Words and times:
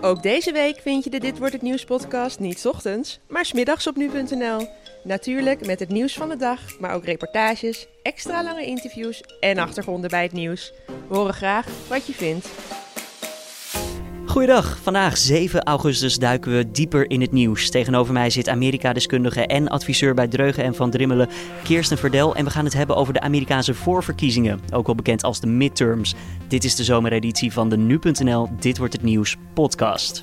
Ook 0.00 0.22
deze 0.22 0.52
week 0.52 0.78
vind 0.80 1.04
je 1.04 1.10
de 1.10 1.20
Dit 1.20 1.38
Wordt 1.38 1.52
Het 1.52 1.62
Nieuws 1.62 1.84
podcast 1.84 2.38
niet 2.38 2.66
ochtends, 2.66 3.20
maar 3.28 3.44
's 3.44 3.52
middags 3.52 3.86
op 3.86 3.96
nu.nl. 3.96 4.68
Natuurlijk 5.04 5.66
met 5.66 5.80
het 5.80 5.88
nieuws 5.88 6.14
van 6.14 6.28
de 6.28 6.36
dag, 6.36 6.78
maar 6.78 6.94
ook 6.94 7.04
reportages, 7.04 7.86
extra 8.02 8.42
lange 8.42 8.64
interviews 8.64 9.22
en 9.40 9.58
achtergronden 9.58 10.10
bij 10.10 10.22
het 10.22 10.32
nieuws. 10.32 10.72
We 11.08 11.16
horen 11.16 11.34
graag 11.34 11.66
wat 11.88 12.06
je 12.06 12.12
vindt. 12.12 12.48
Goeiedag, 14.38 14.78
vandaag 14.82 15.16
7 15.16 15.62
augustus 15.62 16.18
duiken 16.18 16.56
we 16.56 16.70
dieper 16.70 17.10
in 17.10 17.20
het 17.20 17.32
nieuws. 17.32 17.70
Tegenover 17.70 18.12
mij 18.12 18.30
zit 18.30 18.48
Amerika-deskundige 18.48 19.46
en 19.46 19.68
adviseur 19.68 20.14
bij 20.14 20.28
Dreugen 20.28 20.64
en 20.64 20.74
Van 20.74 20.90
Drimmelen, 20.90 21.28
Kirsten 21.64 21.98
Verdel. 21.98 22.34
En 22.34 22.44
we 22.44 22.50
gaan 22.50 22.64
het 22.64 22.74
hebben 22.74 22.96
over 22.96 23.12
de 23.12 23.20
Amerikaanse 23.20 23.74
voorverkiezingen, 23.74 24.60
ook 24.72 24.86
wel 24.86 24.94
bekend 24.94 25.22
als 25.22 25.40
de 25.40 25.46
midterms. 25.46 26.14
Dit 26.48 26.64
is 26.64 26.74
de 26.74 26.84
zomereditie 26.84 27.52
van 27.52 27.68
de 27.68 27.76
Nu.nl 27.76 28.48
Dit 28.58 28.78
Wordt 28.78 28.92
Het 28.92 29.02
Nieuws 29.02 29.36
podcast. 29.54 30.20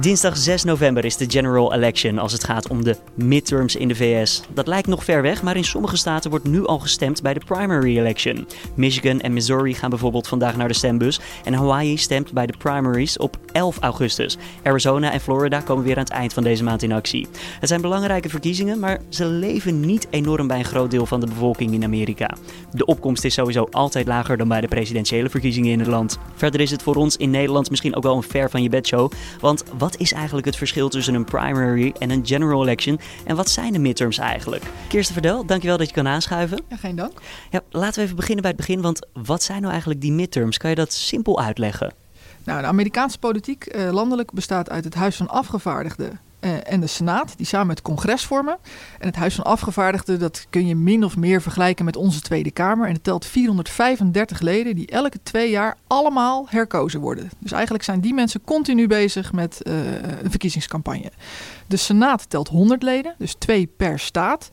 Dinsdag 0.00 0.36
6 0.36 0.64
november 0.64 1.04
is 1.04 1.16
de 1.16 1.30
general 1.30 1.74
election 1.74 2.18
als 2.18 2.32
het 2.32 2.44
gaat 2.44 2.68
om 2.68 2.84
de 2.84 2.96
midterms 3.14 3.76
in 3.76 3.88
de 3.88 3.94
VS. 3.94 4.42
Dat 4.54 4.66
lijkt 4.66 4.88
nog 4.88 5.04
ver 5.04 5.22
weg, 5.22 5.42
maar 5.42 5.56
in 5.56 5.64
sommige 5.64 5.96
staten 5.96 6.30
wordt 6.30 6.44
nu 6.44 6.66
al 6.66 6.78
gestemd 6.78 7.22
bij 7.22 7.34
de 7.34 7.40
primary 7.44 7.98
election. 7.98 8.46
Michigan 8.74 9.20
en 9.20 9.32
Missouri 9.32 9.74
gaan 9.74 9.90
bijvoorbeeld 9.90 10.28
vandaag 10.28 10.56
naar 10.56 10.68
de 10.68 10.74
stembus 10.74 11.20
en 11.44 11.54
Hawaii 11.54 11.96
stemt 11.96 12.32
bij 12.32 12.46
de 12.46 12.54
primaries 12.58 13.18
op 13.18 13.38
11 13.52 13.78
augustus. 13.78 14.36
Arizona 14.62 15.12
en 15.12 15.20
Florida 15.20 15.60
komen 15.60 15.84
weer 15.84 15.96
aan 15.96 16.02
het 16.02 16.12
eind 16.12 16.32
van 16.32 16.42
deze 16.42 16.64
maand 16.64 16.82
in 16.82 16.92
actie. 16.92 17.26
Het 17.60 17.68
zijn 17.68 17.80
belangrijke 17.80 18.28
verkiezingen, 18.28 18.78
maar 18.78 19.00
ze 19.08 19.26
leven 19.26 19.80
niet 19.80 20.06
enorm 20.10 20.46
bij 20.46 20.58
een 20.58 20.64
groot 20.64 20.90
deel 20.90 21.06
van 21.06 21.20
de 21.20 21.26
bevolking 21.26 21.72
in 21.72 21.84
Amerika. 21.84 22.36
De 22.72 22.84
opkomst 22.84 23.24
is 23.24 23.34
sowieso 23.34 23.68
altijd 23.70 24.06
lager 24.06 24.36
dan 24.36 24.48
bij 24.48 24.60
de 24.60 24.68
presidentiële 24.68 25.28
verkiezingen 25.28 25.72
in 25.72 25.78
het 25.78 25.88
land. 25.88 26.18
Verder 26.34 26.60
is 26.60 26.70
het 26.70 26.82
voor 26.82 26.94
ons 26.94 27.16
in 27.16 27.30
Nederland 27.30 27.70
misschien 27.70 27.96
ook 27.96 28.02
wel 28.02 28.16
een 28.16 28.22
ver 28.22 28.50
van 28.50 28.62
je 28.62 28.68
bedshow, 28.68 29.12
want 29.40 29.64
is 29.94 30.12
eigenlijk 30.12 30.46
het 30.46 30.56
verschil 30.56 30.88
tussen 30.88 31.14
een 31.14 31.24
primary 31.24 31.94
en 31.98 32.10
een 32.10 32.26
general 32.26 32.62
election? 32.62 33.00
En 33.24 33.36
wat 33.36 33.50
zijn 33.50 33.72
de 33.72 33.78
midterms 33.78 34.18
eigenlijk? 34.18 34.64
Kirsten 34.88 35.14
Verdel, 35.14 35.46
dankjewel 35.46 35.76
dat 35.76 35.88
je 35.88 35.94
kan 35.94 36.08
aanschuiven. 36.08 36.60
Ja, 36.68 36.76
geen 36.76 36.96
dank. 36.96 37.20
Ja, 37.50 37.60
laten 37.70 37.94
we 37.94 38.02
even 38.02 38.16
beginnen 38.16 38.42
bij 38.42 38.50
het 38.50 38.60
begin, 38.60 38.80
want 38.80 39.06
wat 39.12 39.42
zijn 39.42 39.58
nou 39.58 39.70
eigenlijk 39.70 40.00
die 40.00 40.12
midterms? 40.12 40.58
Kan 40.58 40.70
je 40.70 40.76
dat 40.76 40.92
simpel 40.92 41.40
uitleggen? 41.40 41.94
Nou, 42.44 42.60
de 42.60 42.66
Amerikaanse 42.66 43.18
politiek 43.18 43.64
eh, 43.64 43.92
landelijk 43.92 44.32
bestaat 44.32 44.70
uit 44.70 44.84
het 44.84 44.94
Huis 44.94 45.16
van 45.16 45.28
Afgevaardigden 45.28 46.20
en 46.54 46.80
de 46.80 46.86
Senaat, 46.86 47.34
die 47.36 47.46
samen 47.46 47.68
het 47.68 47.82
congres 47.82 48.24
vormen. 48.24 48.58
En 48.98 49.06
het 49.06 49.16
Huis 49.16 49.34
van 49.34 49.44
Afgevaardigden, 49.44 50.18
dat 50.18 50.46
kun 50.50 50.66
je 50.66 50.74
min 50.74 51.04
of 51.04 51.16
meer 51.16 51.42
vergelijken 51.42 51.84
met 51.84 51.96
onze 51.96 52.20
Tweede 52.20 52.50
Kamer. 52.50 52.86
En 52.86 52.94
het 52.94 53.04
telt 53.04 53.26
435 53.26 54.40
leden 54.40 54.76
die 54.76 54.86
elke 54.86 55.18
twee 55.22 55.50
jaar 55.50 55.76
allemaal 55.86 56.46
herkozen 56.48 57.00
worden. 57.00 57.30
Dus 57.38 57.52
eigenlijk 57.52 57.84
zijn 57.84 58.00
die 58.00 58.14
mensen 58.14 58.44
continu 58.44 58.86
bezig 58.86 59.32
met 59.32 59.60
uh, 59.62 59.74
een 60.22 60.30
verkiezingscampagne. 60.30 61.10
De 61.68 61.76
Senaat 61.76 62.30
telt 62.30 62.48
100 62.48 62.82
leden, 62.82 63.14
dus 63.18 63.34
twee 63.38 63.66
per 63.76 63.98
staat. 63.98 64.48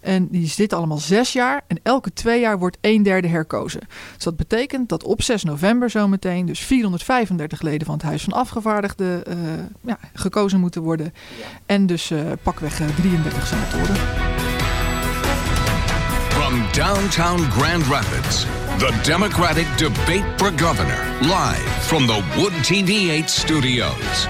En 0.00 0.28
die 0.28 0.48
zitten 0.48 0.78
allemaal 0.78 0.98
zes 0.98 1.32
jaar. 1.32 1.62
En 1.66 1.80
elke 1.82 2.12
twee 2.12 2.40
jaar 2.40 2.58
wordt 2.58 2.78
een 2.80 3.02
derde 3.02 3.28
herkozen. 3.28 3.80
Dus 4.14 4.24
dat 4.24 4.36
betekent 4.36 4.88
dat 4.88 5.04
op 5.04 5.22
6 5.22 5.44
november 5.44 5.90
zometeen 5.90 6.46
dus 6.46 6.60
435 6.60 7.62
leden 7.62 7.86
van 7.86 7.94
het 7.94 8.04
Huis 8.04 8.22
van 8.22 8.32
Afgevaardigden 8.32 9.22
uh, 9.28 9.34
ja, 9.80 9.98
gekozen 10.12 10.60
moeten 10.60 10.82
worden. 10.82 11.14
En 11.66 11.86
dus 11.86 12.10
uh, 12.10 12.20
pakweg 12.42 12.74
33 12.74 13.46
senatoren. 13.46 13.96
From 16.28 16.62
downtown 16.72 17.38
Grand 17.38 17.86
Rapids, 17.86 18.46
the 18.78 18.98
Democratic 19.02 19.66
Debate 19.76 20.24
for 20.36 20.52
Governor, 20.56 21.04
live 21.20 21.68
from 21.80 22.06
the 22.06 22.22
Wood 22.36 22.52
TV 22.64 23.22
8 23.22 23.30
studios 23.30 24.28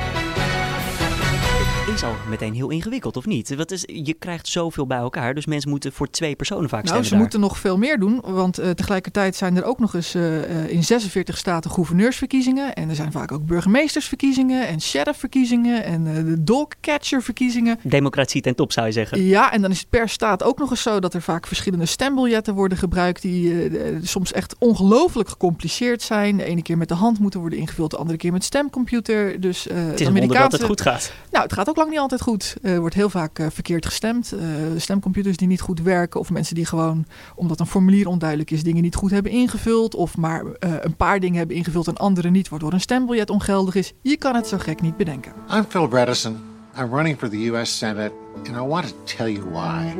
is 1.96 2.02
al 2.02 2.14
meteen 2.28 2.54
heel 2.54 2.70
ingewikkeld, 2.70 3.16
of 3.16 3.26
niet? 3.26 3.54
Wat 3.54 3.70
is, 3.70 3.84
je 3.86 4.14
krijgt 4.14 4.48
zoveel 4.48 4.86
bij 4.86 4.98
elkaar, 4.98 5.34
dus 5.34 5.46
mensen 5.46 5.70
moeten 5.70 5.92
voor 5.92 6.10
twee 6.10 6.36
personen 6.36 6.68
vaak 6.68 6.84
nou, 6.84 6.86
stemmen. 6.86 7.04
ze 7.04 7.10
daar. 7.10 7.20
moeten 7.20 7.40
nog 7.40 7.58
veel 7.58 7.78
meer 7.78 7.98
doen, 7.98 8.20
want 8.24 8.60
uh, 8.60 8.70
tegelijkertijd 8.70 9.36
zijn 9.36 9.56
er 9.56 9.64
ook 9.64 9.78
nog 9.78 9.94
eens 9.94 10.14
uh, 10.14 10.68
in 10.68 10.84
46 10.84 11.36
staten 11.36 11.70
gouverneursverkiezingen. 11.70 12.74
En 12.74 12.88
er 12.88 12.94
zijn 12.94 13.12
vaak 13.12 13.32
ook 13.32 13.46
burgemeestersverkiezingen 13.46 14.66
en 14.66 14.80
sheriffverkiezingen 14.80 15.84
en 15.84 16.04
de 16.04 16.42
dogcatcherverkiezingen. 16.42 17.78
Democratie 17.82 18.42
ten 18.42 18.54
top, 18.54 18.72
zou 18.72 18.86
je 18.86 18.92
zeggen. 18.92 19.22
Ja, 19.22 19.52
en 19.52 19.62
dan 19.62 19.70
is 19.70 19.78
het 19.78 19.90
per 19.90 20.08
staat 20.08 20.42
ook 20.42 20.58
nog 20.58 20.70
eens 20.70 20.82
zo 20.82 21.00
dat 21.00 21.14
er 21.14 21.22
vaak 21.22 21.46
verschillende 21.46 21.86
stembiljetten 21.86 22.54
worden 22.54 22.78
gebruikt 22.78 23.22
die 23.22 23.70
soms 24.02 24.32
echt 24.32 24.54
ongelooflijk 24.58 25.28
gecompliceerd 25.28 26.02
zijn. 26.02 26.36
De 26.36 26.44
ene 26.44 26.62
keer 26.62 26.78
met 26.78 26.88
de 26.88 26.94
hand 26.94 27.18
moeten 27.18 27.40
worden 27.40 27.58
ingevuld, 27.58 27.90
de 27.90 27.96
andere 27.96 28.18
keer 28.18 28.32
met 28.32 28.44
stemcomputer. 28.44 29.40
Dus, 29.40 29.66
het 29.72 30.00
is 30.00 30.26
dat 30.28 30.52
het 30.52 30.62
goed 30.62 30.80
gaat. 30.80 31.12
Nou, 31.36 31.48
het 31.48 31.56
gaat 31.56 31.68
ook 31.68 31.76
lang 31.76 31.90
niet 31.90 31.98
altijd 31.98 32.20
goed. 32.20 32.56
Er 32.62 32.80
wordt 32.80 32.94
heel 32.94 33.10
vaak 33.10 33.38
uh, 33.38 33.46
verkeerd 33.50 33.86
gestemd. 33.86 34.34
Uh, 34.34 34.40
stemcomputers 34.76 35.36
die 35.36 35.48
niet 35.48 35.60
goed 35.60 35.82
werken. 35.82 36.20
Of 36.20 36.30
mensen 36.30 36.54
die 36.54 36.66
gewoon, 36.66 37.06
omdat 37.34 37.60
een 37.60 37.66
formulier 37.66 38.08
onduidelijk 38.08 38.50
is, 38.50 38.62
dingen 38.62 38.82
niet 38.82 38.94
goed 38.94 39.10
hebben 39.10 39.32
ingevuld. 39.32 39.94
Of 39.94 40.16
maar 40.16 40.44
uh, 40.44 40.50
een 40.60 40.96
paar 40.96 41.20
dingen 41.20 41.38
hebben 41.38 41.56
ingevuld 41.56 41.88
en 41.88 41.96
andere 41.96 42.30
niet, 42.30 42.48
waardoor 42.48 42.72
een 42.72 42.80
stembiljet 42.80 43.30
ongeldig 43.30 43.74
is. 43.74 43.92
Je 44.02 44.16
kan 44.16 44.34
het 44.34 44.46
zo 44.46 44.58
gek 44.58 44.80
niet 44.80 44.96
bedenken. 44.96 45.32
I'm 45.50 45.64
Phil 45.68 45.88
Bredesen. 45.88 46.40
I'm 46.78 46.94
running 46.94 47.18
for 47.18 47.28
the 47.28 47.44
U.S. 47.44 47.78
Senate. 47.78 48.12
And 48.36 48.56
I 48.56 48.68
want 48.68 48.86
to 48.88 49.16
tell 49.16 49.32
you 49.32 49.50
why. 49.50 49.94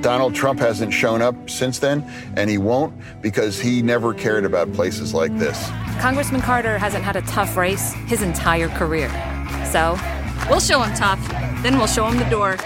Donald 0.00 0.34
Trump 0.34 0.60
hasn't 0.60 0.92
shown 0.92 1.20
up 1.20 1.34
since 1.44 1.80
then, 1.80 2.04
and 2.34 2.48
he 2.48 2.58
won't 2.58 2.92
because 3.20 3.62
he 3.62 3.82
never 3.82 4.14
cared 4.14 4.44
about 4.44 4.72
places 4.72 5.12
like 5.12 5.38
this. 5.38 5.70
Congressman 6.00 6.40
Carter 6.40 6.78
hasn't 6.78 7.04
had 7.04 7.16
a 7.16 7.22
tough 7.22 7.56
race 7.56 7.94
his 8.06 8.22
entire 8.22 8.68
career. 8.68 9.10
So 9.72 9.96
We'll 10.48 10.60
show 10.60 10.82
him 10.82 10.94
tough. 10.94 11.26
Then 11.62 11.78
we'll 11.78 11.86
show 11.86 12.06
him 12.06 12.18
the 12.18 12.28
door. 12.28 12.56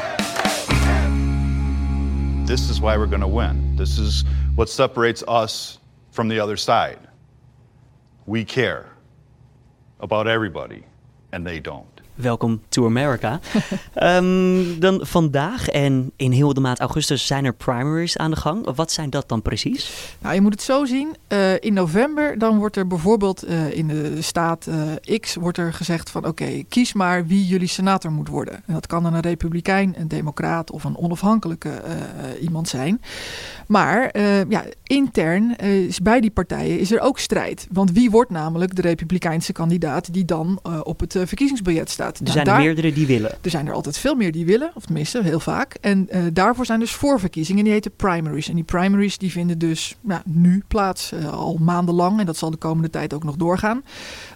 This 2.47 2.71
is 2.71 2.81
why 2.81 2.97
we're 2.97 3.07
going 3.07 3.21
to 3.21 3.29
win. 3.29 3.77
This 3.77 3.99
is 3.99 4.25
what 4.55 4.69
separates 4.69 5.23
us 5.29 5.79
from 6.11 6.29
the 6.29 6.41
other 6.41 6.57
side. 6.57 6.99
We 8.25 8.45
care 8.45 8.87
about 10.01 10.27
everybody, 10.27 10.85
and 11.33 11.47
they 11.47 11.61
don't. 11.61 11.96
Welkom 12.17 12.61
to 12.69 12.85
America. 12.85 13.41
um, 14.03 14.81
dan 14.81 15.01
vandaag 15.03 15.69
en 15.69 16.13
in 16.17 16.33
heel 16.33 16.55
de 16.55 16.61
maand 16.61 16.79
augustus 16.79 17.27
zijn 17.27 17.45
er 17.45 17.53
primaries 17.53 18.17
aan 18.17 18.31
de 18.31 18.37
gang. 18.37 18.75
Wat 18.75 18.93
zijn 18.93 19.11
dat 19.11 19.29
dan 19.29 19.43
precies? 19.43 20.15
Nou, 20.19 20.35
je 20.35 20.41
moet 20.41 20.53
het 20.53 20.63
zo 20.63 20.85
zien. 20.85 21.17
Uh, 21.29 21.55
in 21.61 21.73
november 21.73 22.39
dan 22.39 22.59
wordt 22.59 22.77
er 22.77 22.87
bijvoorbeeld 22.87 23.49
uh, 23.49 23.77
in 23.77 23.89
de 23.89 24.23
staat 24.23 24.67
uh, 24.69 25.19
X 25.21 25.35
wordt 25.35 25.59
er 25.59 25.73
gezegd 25.73 26.11
van 26.11 26.27
oké, 26.27 26.43
okay, 26.43 26.65
kies 26.69 26.93
maar 26.93 27.27
wie 27.27 27.47
jullie 27.47 27.69
senator 27.69 28.13
moet 28.13 28.29
worden. 28.29 28.63
En 28.67 28.75
dat 28.75 28.87
kan 28.87 29.03
dan 29.03 29.15
een 29.15 29.21
republikein, 29.21 29.95
een 29.99 30.09
democraat 30.09 30.71
of 30.71 30.85
een 30.85 30.99
onafhankelijke 30.99 31.83
iemand 32.41 32.69
zijn. 32.69 33.03
Maar 33.67 34.19
ja, 34.49 34.65
intern 34.83 35.57
is 35.57 36.01
bij 36.01 36.21
die 36.21 36.31
partijen 36.31 36.79
is 36.79 36.93
er 36.93 37.01
ook 37.01 37.19
strijd. 37.19 37.67
Want 37.73 37.93
wie 37.93 38.11
wordt 38.11 38.31
namelijk 38.31 38.75
de 38.75 38.83
republikeinse 38.83 39.53
kandidaat 39.53 40.13
die 40.13 40.25
dan 40.25 40.61
op 40.83 41.01
het 41.01 41.13
verkiezingsbiljet 41.13 41.91
staat? 41.91 42.06
Er 42.07 42.33
zijn 42.33 42.47
er 42.47 42.57
meerdere 42.57 42.93
die 42.93 43.07
willen. 43.07 43.31
Er 43.43 43.51
zijn 43.51 43.67
er 43.67 43.73
altijd 43.73 43.99
veel 43.99 44.15
meer 44.15 44.33
die 44.33 44.47
willen, 44.47 44.71
of 44.75 44.85
tenminste 44.85 45.23
heel 45.23 45.41
vaak. 45.41 45.75
En 45.81 46.09
uh, 46.11 46.23
daarvoor 46.33 46.67
zijn 46.67 46.81
dus 46.81 46.93
voorverkiezingen, 46.93 47.65
die 47.65 47.73
heten 47.73 47.93
primaries. 47.97 48.49
En 48.49 48.55
die 48.55 48.65
primaries 48.65 49.19
die 49.19 49.31
vinden 49.31 49.59
dus 49.59 49.97
nou, 50.01 50.21
nu 50.25 50.63
plaats, 50.69 51.13
uh, 51.13 51.33
al 51.33 51.57
maandenlang. 51.61 52.21
En 52.21 52.27
dat 52.27 52.37
zal 52.37 52.51
de 52.51 52.57
komende 52.57 52.91
tijd 52.91 53.15
ook 53.15 53.25
nog 53.25 53.37
doorgaan. 53.37 53.85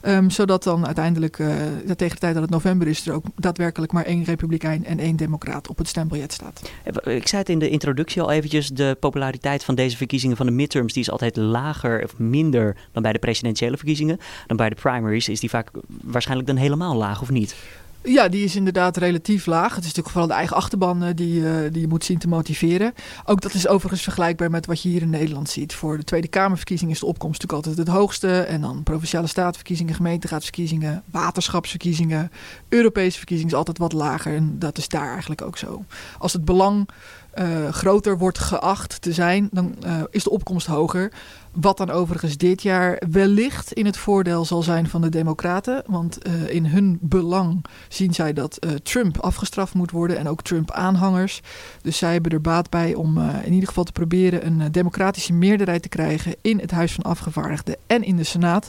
Um, 0.02 0.30
zodat 0.30 0.62
dan 0.62 0.86
uiteindelijk, 0.86 1.38
uh, 1.38 1.48
tegen 1.96 1.96
de 1.96 2.20
tijd 2.20 2.34
dat 2.34 2.42
het 2.42 2.50
november 2.50 2.88
is, 2.88 3.06
er 3.06 3.14
ook 3.14 3.24
daadwerkelijk 3.36 3.92
maar 3.92 4.04
één 4.04 4.24
republikein 4.24 4.84
en 4.84 4.98
één 4.98 5.16
democraat 5.16 5.68
op 5.68 5.78
het 5.78 5.88
stembiljet 5.88 6.32
staat. 6.32 6.70
Ik 7.04 7.28
zei 7.28 7.42
het 7.42 7.48
in 7.48 7.58
de 7.58 7.68
introductie 7.68 8.22
al 8.22 8.30
eventjes, 8.30 8.68
de 8.68 8.96
populariteit 9.00 9.64
van 9.64 9.74
deze 9.74 9.96
verkiezingen 9.96 10.36
van 10.36 10.46
de 10.46 10.52
midterms, 10.52 10.92
die 10.92 11.02
is 11.02 11.10
altijd 11.10 11.36
lager 11.36 12.04
of 12.04 12.18
minder 12.18 12.76
dan 12.92 13.02
bij 13.02 13.12
de 13.12 13.18
presidentiële 13.18 13.76
verkiezingen. 13.76 14.18
Dan 14.46 14.56
bij 14.56 14.68
de 14.68 14.74
primaries 14.74 15.28
is 15.28 15.40
die 15.40 15.50
vaak 15.50 15.70
waarschijnlijk 16.02 16.48
dan 16.48 16.56
helemaal 16.56 16.96
laag, 16.96 17.22
of 17.22 17.30
niet? 17.30 17.54
Ja, 18.02 18.28
die 18.28 18.44
is 18.44 18.56
inderdaad 18.56 18.96
relatief 18.96 19.46
laag. 19.46 19.74
Het 19.74 19.84
is 19.84 19.94
natuurlijk 19.94 20.08
vooral 20.08 20.28
de 20.28 20.34
eigen 20.34 20.56
achterban 20.56 21.04
uh, 21.04 21.08
die, 21.14 21.40
uh, 21.40 21.52
die 21.70 21.80
je 21.80 21.88
moet 21.88 22.04
zien 22.04 22.18
te 22.18 22.28
motiveren. 22.28 22.94
Ook 23.24 23.40
dat 23.40 23.54
is 23.54 23.68
overigens 23.68 24.02
vergelijkbaar 24.02 24.50
met 24.50 24.66
wat 24.66 24.82
je 24.82 24.88
hier 24.88 25.02
in 25.02 25.10
Nederland 25.10 25.50
ziet. 25.50 25.74
Voor 25.74 25.96
de 25.96 26.04
Tweede 26.04 26.28
Kamerverkiezing 26.28 26.90
is 26.90 26.98
de 26.98 27.06
opkomst 27.06 27.40
natuurlijk 27.40 27.66
altijd 27.66 27.86
het 27.86 27.96
hoogste. 27.96 28.40
En 28.40 28.60
dan 28.60 28.82
provinciale 28.82 29.26
statenverkiezingen, 29.26 29.94
gemeenteraadsverkiezingen, 29.94 31.02
waterschapsverkiezingen, 31.10 32.30
Europese 32.68 33.16
verkiezingen 33.16 33.52
is 33.52 33.58
altijd 33.58 33.78
wat 33.78 33.92
lager. 33.92 34.34
En 34.34 34.58
dat 34.58 34.78
is 34.78 34.88
daar 34.88 35.12
eigenlijk 35.12 35.42
ook 35.42 35.58
zo. 35.58 35.84
Als 36.18 36.32
het 36.32 36.44
belang 36.44 36.88
uh, 37.34 37.68
groter 37.68 38.18
wordt 38.18 38.38
geacht 38.38 39.02
te 39.02 39.12
zijn, 39.12 39.48
dan 39.52 39.74
uh, 39.86 40.02
is 40.10 40.22
de 40.22 40.30
opkomst 40.30 40.66
hoger. 40.66 41.12
Wat 41.52 41.76
dan 41.76 41.90
overigens 41.90 42.36
dit 42.36 42.62
jaar 42.62 43.02
wellicht 43.10 43.72
in 43.72 43.86
het 43.86 43.96
voordeel 43.96 44.44
zal 44.44 44.62
zijn 44.62 44.88
van 44.88 45.00
de 45.00 45.08
Democraten. 45.08 45.82
Want 45.86 46.26
uh, 46.26 46.54
in 46.54 46.66
hun 46.66 46.98
belang 47.00 47.64
zien 47.88 48.14
zij 48.14 48.32
dat 48.32 48.58
Trump 48.82 49.18
afgestraft 49.18 49.74
moet 49.74 49.90
worden 49.90 50.18
en 50.18 50.28
ook 50.28 50.42
Trump-aanhangers. 50.42 51.40
Dus 51.82 51.98
zij 51.98 52.12
hebben 52.12 52.32
er 52.32 52.40
baat 52.40 52.70
bij 52.70 52.94
om 52.94 53.18
in 53.18 53.52
ieder 53.52 53.68
geval 53.68 53.84
te 53.84 53.92
proberen 53.92 54.46
een 54.46 54.72
democratische 54.72 55.32
meerderheid 55.32 55.82
te 55.82 55.88
krijgen 55.88 56.34
in 56.40 56.58
het 56.58 56.70
Huis 56.70 56.92
van 56.92 57.04
Afgevaardigden 57.04 57.76
en 57.86 58.02
in 58.02 58.16
de 58.16 58.24
Senaat. 58.24 58.68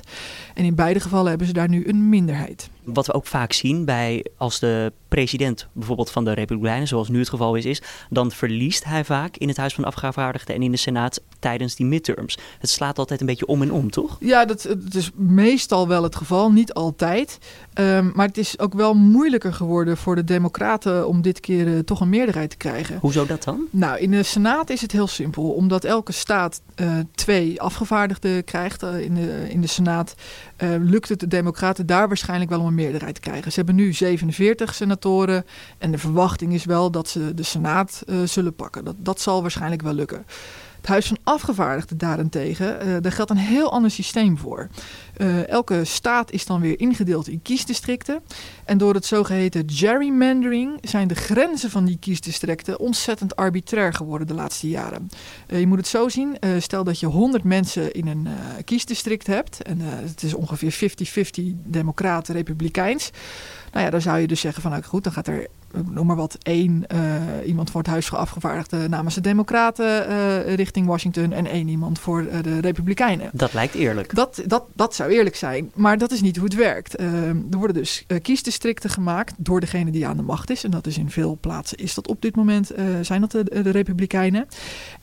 En 0.54 0.66
in 0.66 0.76
beide 0.76 1.00
gevallen 1.00 1.30
hebben 1.30 1.48
ze 1.48 1.54
daar 1.54 1.70
nu 1.70 1.88
een 1.88 2.10
minderheid. 2.10 2.70
Wat 2.84 3.08
we 3.08 3.14
ook 3.14 3.26
vaak 3.26 3.54
zien 3.54 3.86
bij 3.86 4.26
als 4.38 4.60
de 4.60 4.94
president 5.08 5.68
bijvoorbeeld 5.74 6.12
van 6.12 6.26
de 6.26 6.34
Republikeinen, 6.34 6.88
zoals 6.88 7.10
nu 7.10 7.20
het 7.20 7.30
geval 7.30 7.56
is, 7.56 7.66
is, 7.66 7.82
dan 8.10 8.32
verliest 8.32 8.84
hij 8.84 9.06
vaak 9.06 9.38
in 9.38 9.48
het 9.48 9.58
Huis 9.58 9.74
van 9.74 9.84
Afgevaardigden 9.84 10.56
en 10.56 10.62
in 10.62 10.72
de 10.72 10.78
Senaat 10.78 11.22
tijdens 11.42 11.76
die 11.76 11.86
midterms. 11.86 12.38
Het 12.60 12.70
slaat 12.70 12.98
altijd 12.98 13.20
een 13.20 13.26
beetje 13.26 13.46
om 13.46 13.62
en 13.62 13.72
om, 13.72 13.90
toch? 13.90 14.18
Ja, 14.20 14.46
dat, 14.46 14.62
dat 14.62 14.94
is 14.94 15.12
meestal 15.16 15.88
wel 15.88 16.04
het 16.04 16.16
geval, 16.16 16.52
niet 16.52 16.74
altijd. 16.74 17.38
Ehm, 17.74 18.10
maar 18.14 18.28
het 18.28 18.38
is 18.38 18.60
ook 18.60 18.74
wel 18.74 18.94
moeilijker 18.94 19.54
geworden 19.54 19.98
voor 19.98 20.16
de 20.16 20.24
Democraten 20.24 21.08
om 21.08 21.22
dit 21.22 21.40
keer 21.40 21.68
uh, 21.68 21.80
toch 21.80 22.02
een 22.02 22.10
meerderheid 22.10 22.50
te 22.50 22.58
krijgen. 22.58 22.98
Hoezo 23.00 23.26
dat 23.26 23.44
dan? 23.44 23.68
Nou, 23.70 24.00
in 24.00 24.12
de 24.12 24.24
Senaat 24.24 24.70
is 24.70 24.82
het 24.82 24.92
heel 24.92 25.08
simpel. 25.08 25.52
Omdat 25.52 25.84
elke 25.84 26.12
staat 26.12 26.62
uh, 26.76 26.98
twee 27.16 27.62
afgevaardigden 27.62 28.44
krijgt 28.44 28.84
uh, 28.84 29.00
in, 29.00 29.14
de, 29.14 29.46
in 29.50 29.62
de 29.62 29.68
Senaat, 29.68 30.16
lukt 30.80 31.10
het 31.10 31.20
de 31.20 31.28
Democraten 31.28 31.86
daar 31.86 32.08
waarschijnlijk 32.08 32.50
wel 32.50 32.60
om 32.60 32.66
een 32.66 32.76
meerderheid 32.76 33.16
te 33.16 33.22
krijgen. 33.22 33.52
Ze 33.52 33.58
hebben 33.58 33.76
nu 33.76 33.94
47 33.94 34.76
senatoren 34.76 35.46
en 35.78 35.92
de 35.92 35.98
verwachting 35.98 36.54
is 36.54 36.66
wel 36.66 36.92
dat 36.92 37.08
ze 37.08 37.34
de 37.34 37.44
Senaat 37.44 38.04
zullen 38.26 38.54
pakken. 38.54 38.84
Dat, 38.84 38.96
dat 38.98 39.22
zal 39.22 39.42
waarschijnlijk 39.42 39.82
wel 39.82 39.94
lukken. 39.94 40.26
Het 40.82 40.90
Huis 40.90 41.08
van 41.08 41.18
Afgevaardigden 41.24 41.98
daarentegen, 41.98 42.88
uh, 42.88 42.96
daar 43.02 43.12
geldt 43.12 43.32
een 43.32 43.38
heel 43.38 43.72
ander 43.72 43.92
systeem 43.92 44.38
voor. 44.38 44.68
Uh, 45.18 45.48
elke 45.48 45.86
staat 45.86 46.32
is 46.32 46.46
dan 46.46 46.62
weer 46.62 46.80
ingedeeld 46.80 47.28
in 47.28 47.42
kiesdistricten. 47.42 48.22
En 48.66 48.78
door 48.78 48.94
het 48.94 49.06
zogeheten 49.06 49.70
gerrymandering 49.70 50.78
zijn 50.82 51.08
de 51.08 51.16
grenzen 51.16 51.70
van 51.70 51.86
die 51.86 51.98
kiesdistricten 51.98 52.80
ontzettend 52.80 53.36
arbitrair 53.36 53.94
geworden 53.94 54.28
de 54.28 54.34
laatste 54.34 54.70
jaren. 54.70 55.10
Uh, 55.48 55.60
je 55.60 55.68
moet 55.68 55.78
het 55.78 55.88
zo 55.88 56.10
zien, 56.10 56.38
stel 56.60 56.84
dat 56.84 57.00
je 57.00 57.06
100 57.06 57.44
mensen 57.44 57.92
in 57.92 58.08
een 58.08 58.28
kiesdistrict 58.66 59.28
hebt. 59.28 59.62
En 59.62 59.80
het 59.82 60.24
is 60.24 60.34
ongeveer 60.34 60.94
50-50 61.42 61.42
democraten, 61.64 62.36
republikeins. 62.36 63.12
Nou 63.72 63.86
ja, 63.86 63.92
dan 63.92 64.02
zou 64.02 64.20
je 64.20 64.28
dus 64.28 64.40
zeggen 64.40 64.62
van 64.62 64.72
nou 64.72 64.84
goed, 64.84 65.04
dan 65.04 65.14
gaat 65.14 65.28
er 65.28 65.48
noem 65.90 66.06
maar 66.06 66.16
wat, 66.16 66.38
één 66.42 66.84
uh, 66.94 67.48
iemand 67.48 67.72
voor 67.72 67.82
het 67.82 67.90
Huis 67.90 68.08
van 68.08 68.20
Afgevaardigden 68.20 68.90
namens 68.90 69.16
de 69.16 69.22
Democraten 69.22 70.10
uh, 70.10 70.56
richting 70.56 70.88
Washington 70.88 71.32
en 71.32 71.46
één 71.46 71.68
iemand 71.68 72.00
voor 72.00 72.22
uh, 72.22 72.34
de 72.44 72.60
Republikeinen. 72.60 73.30
Dat 73.34 73.54
lijkt 73.54 73.76
eerlijk. 73.76 74.16
Dat, 74.16 74.42
dat, 74.46 74.64
dat 74.74 74.96
zou 74.96 75.12
eerlijk 75.12 75.36
zijn, 75.36 75.72
maar 75.74 75.98
dat 75.98 76.12
is 76.12 76.22
niet 76.22 76.36
hoe 76.36 76.46
het 76.46 76.56
werkt. 76.56 77.00
er 77.00 77.58
worden 77.58 77.76
dus 77.76 78.06
kiesdistricten 78.22 78.90
gemaakt 78.90 79.34
door 79.38 79.60
degene 79.60 79.92
die 79.92 80.08
aan 80.08 80.18
de 80.18 80.24
macht 80.24 80.50
is. 80.50 80.64
En 80.64 80.72
dat 80.72 80.88
is 80.88 80.98
in 80.98 81.10
veel 81.10 81.38
plaatsen 81.42 81.78
is 81.78 81.94
dat 81.94 82.08
op 82.08 82.22
dit 82.22 82.36
moment, 82.36 82.72
zijn 83.02 83.22
dat 83.22 83.32
de, 83.32 83.44
de, 83.44 83.70
Republikeinen. 83.70 84.48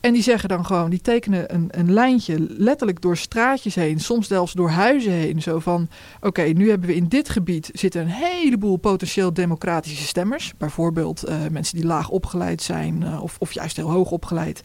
En 0.00 0.12
die 0.12 0.22
zeggen 0.22 0.48
dan 0.48 0.66
gewoon, 0.66 0.90
die 0.90 1.00
tekenen 1.00 1.54
een, 1.54 1.68
een 1.70 1.92
lijntje 1.92 2.46
letterlijk 2.48 3.02
door 3.02 3.16
straatjes 3.16 3.74
heen, 3.74 4.00
soms 4.00 4.26
zelfs 4.26 4.52
door 4.52 4.70
huizen 4.70 5.12
heen. 5.12 5.42
Zo 5.42 5.58
van, 5.58 5.88
oké, 6.20 6.42
nu 6.42 6.68
hebben 6.68 6.88
we 6.88 6.94
in 6.94 7.08
dit 7.08 7.28
gebied 7.28 7.70
zitten 7.72 8.00
een 8.00 8.08
heleboel 8.08 8.76
potentieel 8.76 9.32
democratische 9.32 10.06
stemmers 10.06 10.52
bijvoorbeeld 10.58 11.28
uh, 11.28 11.36
mensen 11.50 11.76
die 11.76 11.86
laag 11.86 12.08
opgeleid 12.08 12.62
zijn 12.62 13.02
uh, 13.02 13.22
of, 13.22 13.36
of 13.38 13.52
juist 13.52 13.76
heel 13.76 13.90
hoog 13.90 14.10
opgeleid. 14.10 14.62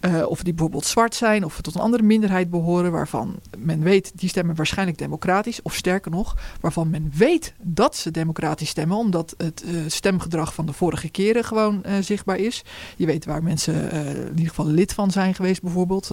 Uh, 0.00 0.26
of 0.26 0.42
die 0.42 0.52
bijvoorbeeld 0.52 0.86
zwart 0.86 1.14
zijn 1.14 1.44
of 1.44 1.60
tot 1.60 1.74
een 1.74 1.80
andere 1.80 2.02
minderheid 2.02 2.50
behoren 2.50 2.92
waarvan 2.92 3.38
men 3.58 3.82
weet 3.82 4.12
die 4.14 4.28
stemmen 4.28 4.54
waarschijnlijk 4.54 4.98
democratisch. 4.98 5.62
Of 5.62 5.74
sterker 5.74 6.10
nog, 6.10 6.36
waarvan 6.60 6.90
men 6.90 7.12
weet 7.16 7.54
dat 7.62 7.96
ze 7.96 8.10
democratisch 8.10 8.68
stemmen 8.68 8.96
omdat 8.96 9.34
het 9.36 9.64
stemgedrag 9.86 10.54
van 10.54 10.66
de 10.66 10.72
vorige 10.72 11.08
keren 11.08 11.44
gewoon 11.44 11.84
zichtbaar 12.00 12.38
is. 12.38 12.64
Je 12.96 13.06
weet 13.06 13.24
waar 13.24 13.42
mensen 13.42 13.90
in 13.90 14.30
ieder 14.30 14.48
geval 14.48 14.66
lid 14.66 14.92
van 14.92 15.10
zijn 15.10 15.34
geweest 15.34 15.62
bijvoorbeeld. 15.62 16.10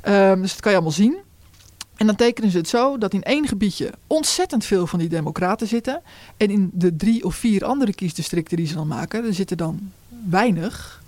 Ehm, 0.00 0.40
dus 0.40 0.50
dat 0.50 0.60
kan 0.60 0.70
je 0.70 0.76
allemaal 0.76 0.96
zien. 0.96 1.25
En 1.96 2.06
dan 2.06 2.16
tekenen 2.16 2.50
ze 2.50 2.56
het 2.56 2.68
zo 2.68 2.98
dat 2.98 3.14
in 3.14 3.22
één 3.22 3.48
gebiedje 3.48 3.92
ontzettend 4.06 4.64
veel 4.64 4.86
van 4.86 4.98
die 4.98 5.08
democraten 5.08 5.66
zitten. 5.66 6.02
En 6.36 6.50
in 6.50 6.70
de 6.72 6.96
drie 6.96 7.24
of 7.24 7.34
vier 7.34 7.64
andere 7.64 7.94
kiesdistricten 7.94 8.56
die 8.56 8.66
ze 8.66 8.74
dan 8.74 8.86
maken, 8.86 9.24
er 9.24 9.34
zitten 9.34 9.56
dan 9.56 9.92
weinig 10.28 11.02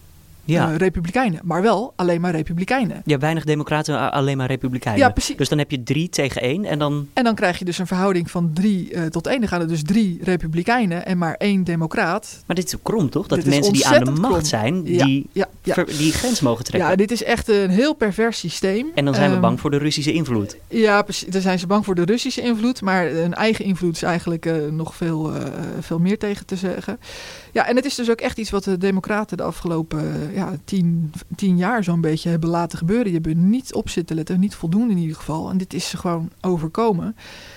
ja. 0.52 0.70
Uh, 0.70 0.76
republikeinen. 0.76 1.40
Maar 1.44 1.62
wel 1.62 1.92
alleen 1.96 2.20
maar 2.20 2.30
republikeinen. 2.30 3.02
Ja, 3.04 3.18
weinig 3.18 3.44
democraten, 3.44 4.12
alleen 4.12 4.36
maar 4.36 4.46
republikeinen. 4.46 5.00
Ja, 5.00 5.10
precies. 5.10 5.36
Dus 5.36 5.48
dan 5.48 5.58
heb 5.58 5.70
je 5.70 5.82
drie 5.82 6.08
tegen 6.08 6.42
één 6.42 6.64
en 6.64 6.78
dan... 6.78 7.08
En 7.12 7.24
dan 7.24 7.34
krijg 7.34 7.58
je 7.58 7.64
dus 7.64 7.78
een 7.78 7.86
verhouding 7.86 8.30
van 8.30 8.50
drie 8.54 8.92
uh, 8.92 9.02
tot 9.04 9.26
één. 9.26 9.40
Dan 9.40 9.48
gaan 9.48 9.60
er 9.60 9.68
dus 9.68 9.82
drie 9.82 10.18
republikeinen 10.22 11.06
en 11.06 11.18
maar 11.18 11.34
één 11.34 11.64
democraat. 11.64 12.42
Maar 12.46 12.56
dit 12.56 12.66
is 12.66 12.74
krom, 12.82 13.10
toch? 13.10 13.26
Dat 13.26 13.42
de 13.42 13.50
mensen 13.50 13.72
die 13.72 13.86
aan 13.86 14.04
de 14.04 14.10
macht 14.10 14.32
krom. 14.32 14.44
zijn, 14.44 14.82
die, 14.82 15.26
ja, 15.32 15.48
ja, 15.62 15.74
ja. 15.76 15.84
die 15.84 16.12
grens 16.12 16.40
mogen 16.40 16.64
trekken. 16.64 16.90
Ja, 16.90 16.96
dit 16.96 17.10
is 17.10 17.22
echt 17.22 17.48
een 17.48 17.70
heel 17.70 17.94
pervers 17.94 18.38
systeem. 18.38 18.86
En 18.94 19.04
dan 19.04 19.14
zijn 19.14 19.28
um, 19.28 19.34
we 19.34 19.40
bang 19.40 19.60
voor 19.60 19.70
de 19.70 19.78
Russische 19.78 20.12
invloed. 20.12 20.56
Ja, 20.68 21.02
precies. 21.02 21.28
Dan 21.28 21.40
zijn 21.40 21.58
ze 21.58 21.66
bang 21.66 21.84
voor 21.84 21.94
de 21.94 22.04
Russische 22.04 22.40
invloed. 22.40 22.80
Maar 22.80 23.06
een 23.06 23.34
eigen 23.34 23.64
invloed 23.64 23.94
is 23.94 24.02
eigenlijk 24.02 24.46
uh, 24.46 24.54
nog 24.70 24.94
veel, 24.94 25.32
veel 25.80 25.98
meer 25.98 26.18
tegen 26.18 26.46
te 26.46 26.56
zeggen. 26.56 26.98
Ja, 27.52 27.66
en 27.66 27.76
het 27.76 27.84
is 27.84 27.94
dus 27.94 28.10
ook 28.10 28.20
echt 28.20 28.38
iets 28.38 28.50
wat 28.50 28.64
de 28.64 28.78
democraten 28.78 29.36
de 29.36 29.42
afgelopen 29.42 30.30
ja, 30.38 30.56
tien, 30.64 31.12
tien 31.36 31.56
jaar 31.56 31.84
zo'n 31.84 32.00
beetje 32.00 32.28
hebben 32.28 32.48
laten 32.48 32.78
gebeuren. 32.78 33.06
Je 33.06 33.12
hebt 33.12 33.26
er 33.26 33.34
niet 33.34 33.74
op 33.74 33.88
zitten 33.88 34.16
letten, 34.16 34.40
niet 34.40 34.54
voldoende 34.54 34.92
in 34.92 34.98
ieder 34.98 35.16
geval. 35.16 35.50
En 35.50 35.58
dit 35.58 35.74
is 35.74 35.92
gewoon 35.92 36.30
overkomen. 36.40 37.16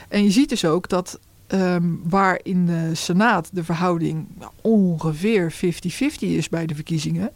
En 0.10 0.24
je 0.24 0.32
ziet 0.32 0.50
dus 0.50 0.66
ook 0.66 0.90
dat 0.90 1.20
um, 1.48 2.02
waar 2.04 2.40
in 2.44 2.66
de 2.66 2.90
Senaat 2.94 3.50
de 3.54 3.64
verhouding 3.64 4.28
ongeveer 4.62 5.54
50-50 5.54 5.58
is 6.20 6.50
bij 6.50 6.66
de 6.66 6.76
verkiezingen, 6.76 7.32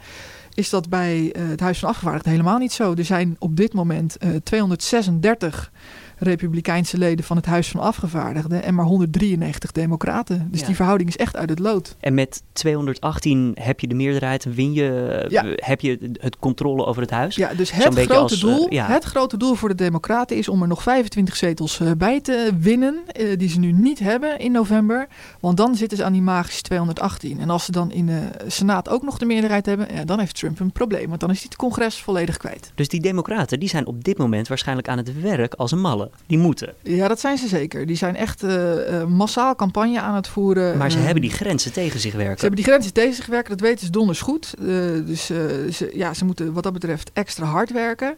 is 0.53 0.69
dat 0.69 0.89
bij 0.89 1.36
uh, 1.36 1.50
het 1.50 1.59
Huis 1.59 1.80
van 1.80 1.89
Afgevaardigden 1.89 2.31
helemaal 2.31 2.57
niet 2.57 2.74
zo. 2.74 2.94
Er 2.94 3.06
zijn 3.06 3.36
op 3.39 3.56
dit 3.56 3.74
moment 3.74 4.18
uh, 4.24 4.36
236 4.44 5.71
Republikeinse 6.17 6.97
leden 6.97 7.25
van 7.25 7.38
het 7.38 7.45
Huis 7.45 7.67
van 7.69 7.79
Afgevaardigden 7.81 8.63
en 8.63 8.73
maar 8.75 8.85
193 8.85 9.71
Democraten. 9.71 10.47
Dus 10.51 10.59
Ja. 10.59 10.65
die 10.65 10.75
verhouding 10.75 11.09
is 11.09 11.17
echt 11.17 11.35
uit 11.35 11.50
het 11.50 11.59
lood. 11.59 11.95
En 12.00 12.13
met 12.13 12.44
218 12.53 13.51
heb 13.59 13.79
je 13.79 13.88
de 13.88 13.95
meerderheid, 13.95 14.44
win 14.56 14.73
je, 14.73 15.25
Ja. 15.29 15.44
heb 15.56 15.81
je 15.81 16.12
het 16.19 16.39
controle 16.39 16.85
over 16.85 17.01
het 17.01 17.12
huis. 17.12 17.35
Ja, 17.35 17.53
dus 17.53 17.71
het 17.71 17.83
grote, 17.83 18.13
als, 18.13 18.33
eh, 18.33 18.39
doel, 18.41 18.73
ja. 18.73 18.85
het 18.88 19.03
grote 19.03 19.38
doel 19.38 19.56
voor 19.56 19.69
de 19.69 19.75
Democraten 19.75 20.38
is 20.38 20.50
om 20.50 20.62
er 20.62 20.67
nog 20.67 20.83
25 20.83 21.35
zetels 21.35 21.79
eh, 21.79 21.91
bij 21.97 22.21
te 22.21 22.51
winnen, 22.59 23.00
eh, 23.07 23.38
die 23.38 23.50
ze 23.50 23.59
nu 23.59 23.71
niet 23.71 24.00
hebben 24.00 24.39
in 24.39 24.51
november. 24.51 25.07
Want 25.39 25.57
dan 25.57 25.75
zitten 25.75 25.97
ze 25.97 26.03
aan 26.03 26.13
die 26.13 26.21
magische 26.21 26.62
218. 26.62 27.39
En 27.39 27.50
als 27.50 27.65
ze 27.65 27.71
dan 27.71 27.91
in 27.91 28.06
de 28.06 28.21
Senaat 28.47 28.89
ook 28.89 29.03
nog 29.03 29.17
de 29.17 29.25
meerderheid 29.25 29.65
hebben, 29.65 29.88
ja, 29.94 30.06
dan 30.06 30.19
heeft 30.19 30.35
Trump 30.35 30.59
een 30.59 30.71
probleem. 30.71 31.07
Want 31.07 31.19
dan 31.19 31.29
is 31.29 31.38
hij 31.38 31.45
het 31.50 31.57
congres 31.57 31.95
volledig 32.01 32.38
kwijt. 32.38 32.71
Dus 32.75 32.88
die 32.88 33.01
democraten 33.01 33.59
die 33.59 33.69
zijn 33.69 33.85
op 33.85 34.03
dit 34.03 34.17
moment 34.17 34.47
waarschijnlijk 34.47 34.88
aan 34.88 34.97
het 34.97 35.21
werk 35.21 35.53
als 35.53 35.71
een 35.71 35.81
malle. 35.81 36.04
Die 36.25 36.37
moeten. 36.37 36.73
Ja, 36.81 37.07
dat 37.07 37.19
zijn 37.19 37.37
ze 37.37 37.47
zeker. 37.47 37.85
Die 37.85 37.95
zijn 37.95 38.15
echt 38.15 38.43
eh, 38.43 39.01
eh, 39.01 39.07
massaal 39.07 39.55
campagne 39.55 40.01
aan 40.01 40.15
het 40.15 40.27
voeren. 40.27 40.77
Maar 40.77 40.91
ze 40.91 40.97
hebben 40.97 41.21
die 41.21 41.31
grenzen 41.31 41.74
tegen 41.74 42.00
zich 42.00 42.13
werken. 42.13 42.35
Ze 42.35 42.45
hebben 42.45 42.63
die 42.63 42.71
grenzen 42.71 42.93
tegen 42.93 43.13
zich 43.13 43.25
werken, 43.25 43.50
dat 43.50 43.67
weten 43.67 43.85
ze 43.85 43.91
donders 43.91 44.21
goed. 44.21 44.53
Eh, 44.59 44.65
dus 45.05 45.25
ze, 45.25 45.91
ja, 45.93 46.13
ze 46.13 46.25
moeten 46.25 46.53
wat 46.53 46.63
dat 46.63 46.74
betreft 46.74 47.12
extra 47.13 47.45
hard 47.45 47.71
werken. 47.71 48.15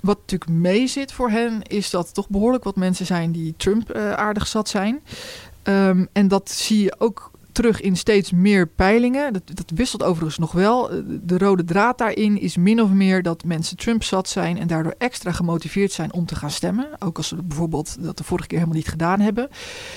Wat 0.00 0.18
natuurlijk 0.18 0.50
mee 0.50 0.86
zit 0.86 1.12
voor 1.12 1.30
hen, 1.30 1.62
is 1.62 1.90
dat 1.90 2.14
toch 2.14 2.28
behoorlijk 2.28 2.64
wat 2.64 2.76
mensen 2.76 3.06
zijn 3.06 3.32
die 3.32 3.54
Trump 3.56 3.92
aardig 3.94 4.46
zat 4.46 4.68
zijn. 4.68 5.00
Ehm, 5.62 6.04
en 6.12 6.28
dat 6.28 6.50
zie 6.50 6.82
je 6.82 6.94
ook 6.98 7.30
terug 7.56 7.80
in 7.80 7.96
steeds 7.96 8.30
meer 8.30 8.66
peilingen. 8.66 9.32
Dat, 9.32 9.42
dat 9.54 9.70
wisselt 9.74 10.02
overigens 10.02 10.38
nog 10.38 10.52
wel. 10.52 10.90
Eh, 10.90 10.98
De 11.22 11.38
rode 11.38 11.64
draad 11.64 11.98
daarin 11.98 12.40
is 12.40 12.56
min 12.56 12.82
of 12.82 12.90
meer 12.90 13.22
dat 13.22 13.44
mensen 13.44 13.76
Trump 13.76 14.02
zat 14.02 14.28
zijn 14.28 14.58
en 14.58 14.66
daardoor 14.66 14.94
extra 14.98 15.32
gemotiveerd 15.32 15.92
zijn 15.92 16.12
om 16.12 16.26
te 16.26 16.34
gaan 16.34 16.50
stemmen. 16.50 16.88
Ook 16.98 17.16
als 17.16 17.28
ze 17.28 17.42
bijvoorbeeld 17.42 17.96
dat 18.00 18.18
de 18.18 18.24
vorige 18.24 18.48
keer 18.48 18.58
helemaal 18.58 18.78
niet 18.78 18.88
gedaan 18.88 19.20
hebben. 19.20 19.48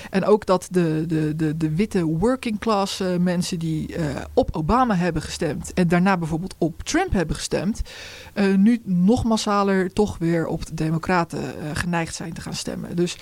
En 0.09 0.25
ook 0.25 0.45
dat 0.45 0.67
de, 0.71 1.03
de, 1.07 1.35
de, 1.35 1.57
de 1.57 1.75
witte 1.75 2.05
working 2.05 2.59
class 2.59 2.99
eh, 2.99 3.17
mensen 3.17 3.59
die 3.59 3.95
eh, 3.95 4.05
op 4.33 4.55
Obama 4.55 4.95
hebben 4.95 5.21
gestemd 5.21 5.73
en 5.73 5.87
daarna 5.87 6.17
bijvoorbeeld 6.17 6.55
op 6.57 6.83
Trump 6.83 7.11
hebben 7.11 7.35
gestemd, 7.35 7.81
nu 8.57 8.81
nog 8.83 9.23
massaler 9.23 9.93
toch 9.93 10.17
weer 10.17 10.47
op 10.47 10.65
de 10.65 10.73
Democraten 10.73 11.43
geneigd 11.73 12.15
zijn 12.15 12.33
te 12.33 12.41
gaan 12.41 12.53
stemmen. 12.53 12.95
Dus 12.95 13.17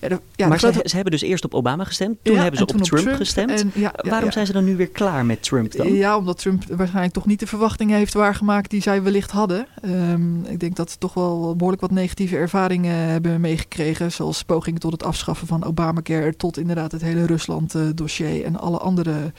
ja, 0.00 0.08
de, 0.08 0.14
ja, 0.14 0.20
de 0.36 0.46
maar 0.48 0.58
ze, 0.60 0.70
grote- 0.72 0.88
ze 0.88 0.94
hebben 0.94 1.12
dus 1.12 1.22
eerst 1.22 1.44
op 1.44 1.54
Obama 1.54 1.84
gestemd, 1.84 2.16
toen 2.22 2.34
Ja, 2.34 2.40
hebben 2.40 2.58
ze 2.58 2.64
op 2.66 2.70
toen 2.70 2.80
Trump, 2.82 3.16
gestemd. 3.16 3.50
en 3.50 3.72
Waarom 4.08 4.32
zijn 4.32 4.46
ze 4.46 4.52
dan 4.52 4.64
nu 4.64 4.76
weer 4.76 4.88
klaar 4.88 5.26
met 5.26 5.42
Trump 5.42 5.72
dan? 5.76 5.92
Ja, 5.92 6.16
omdat 6.16 6.38
Trump 6.38 6.64
waarschijnlijk 6.68 7.14
toch 7.14 7.26
niet 7.26 7.40
de 7.40 7.46
verwachtingen 7.46 7.96
heeft 7.96 8.14
waargemaakt 8.14 8.70
die 8.70 8.82
zij 8.82 9.02
wellicht 9.02 9.30
hadden. 9.30 9.66
Ehm, 9.82 10.44
ik 10.44 10.60
denk 10.60 10.76
dat 10.76 10.90
ze 10.90 10.98
toch 10.98 11.14
wel 11.14 11.54
behoorlijk 11.56 11.82
wat 11.82 11.90
negatieve 11.90 12.36
ervaringen 12.36 12.94
hebben 12.96 13.40
meegekregen. 13.40 14.12
Zoals 14.12 14.42
pogingen 14.42 14.80
tot 14.80 14.92
het 14.92 15.04
afschaffen 15.04 15.46
van 15.46 15.64
Obamacare. 15.64 16.36
Tot 16.36 16.58
inderdaad 16.58 16.92
het 16.92 17.02
hele 17.02 17.26
Rusland-dossier 17.26 18.44
en 18.44 18.56
alle 18.56 18.78
andere 18.78 19.32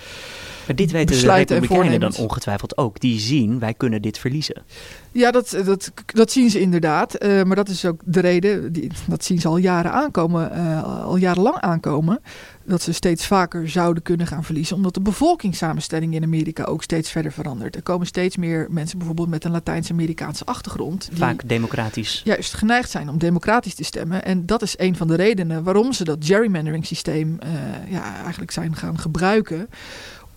Maar 0.70 0.78
dit 0.78 0.92
weten 0.92 1.08
de 1.08 1.14
besluiten 1.14 1.56
en 1.56 1.62
Republikeinen 1.62 2.00
dan 2.00 2.24
ongetwijfeld 2.26 2.78
ook. 2.78 3.00
Die 3.00 3.20
zien, 3.20 3.60
wij 3.60 3.74
kunnen 3.74 4.02
dit 4.02 4.18
verliezen. 4.18 4.62
Ja, 5.12 5.32
dat, 5.32 5.58
dat, 5.66 5.92
dat 6.06 6.32
zien 6.32 6.50
ze 6.50 6.60
inderdaad. 6.60 7.14
Eh, 7.16 7.44
maar 7.44 7.56
dat 7.56 7.70
is 7.70 7.86
ook 7.86 8.02
de 8.06 8.20
reden, 8.20 8.72
die, 8.74 8.92
dat 9.08 9.24
zien 9.24 9.40
ze 9.40 9.48
al 9.48 9.58
jaren 9.58 9.92
aankomen. 9.92 10.52
eh, 10.52 11.04
al 11.04 11.16
jarenlang 11.16 11.58
aankomen. 11.58 12.22
Dat 12.66 12.82
ze 12.82 12.94
steeds 12.94 13.28
vaker 13.28 13.70
zouden 13.70 14.04
kunnen 14.04 14.28
gaan 14.28 14.44
verliezen. 14.44 14.76
Omdat 14.76 14.94
de 14.94 15.02
bevolkingssamenstelling 15.02 16.14
in 16.14 16.24
Amerika 16.24 16.64
ook 16.64 16.84
steeds 16.84 17.12
verder 17.12 17.32
verandert. 17.32 17.76
Er 17.76 17.84
komen 17.84 18.08
steeds 18.08 18.38
meer 18.38 18.68
mensen 18.70 18.98
bijvoorbeeld 18.98 19.30
met 19.30 19.44
een 19.46 19.52
Latijns-Amerikaanse 19.52 20.46
achtergrond. 20.46 21.08
Die 21.10 21.18
Vaak 21.18 21.42
democratisch. 21.46 22.22
juist 22.24 22.54
geneigd 22.54 22.90
zijn 22.90 23.10
om 23.10 23.18
democratisch 23.18 23.76
te 23.76 23.84
stemmen. 23.84 24.26
En 24.26 24.46
dat 24.46 24.62
is 24.62 24.74
een 24.78 24.96
van 24.96 25.08
de 25.08 25.16
redenen 25.16 25.64
waarom 25.64 25.94
ze 25.94 26.04
dat 26.04 26.18
gerrymandering 26.26 26.86
systeem 26.86 27.38
eh, 27.40 27.50
ja, 27.92 28.16
eigenlijk 28.22 28.52
zijn 28.52 28.76
gaan 28.76 29.00
gebruiken. 29.00 29.70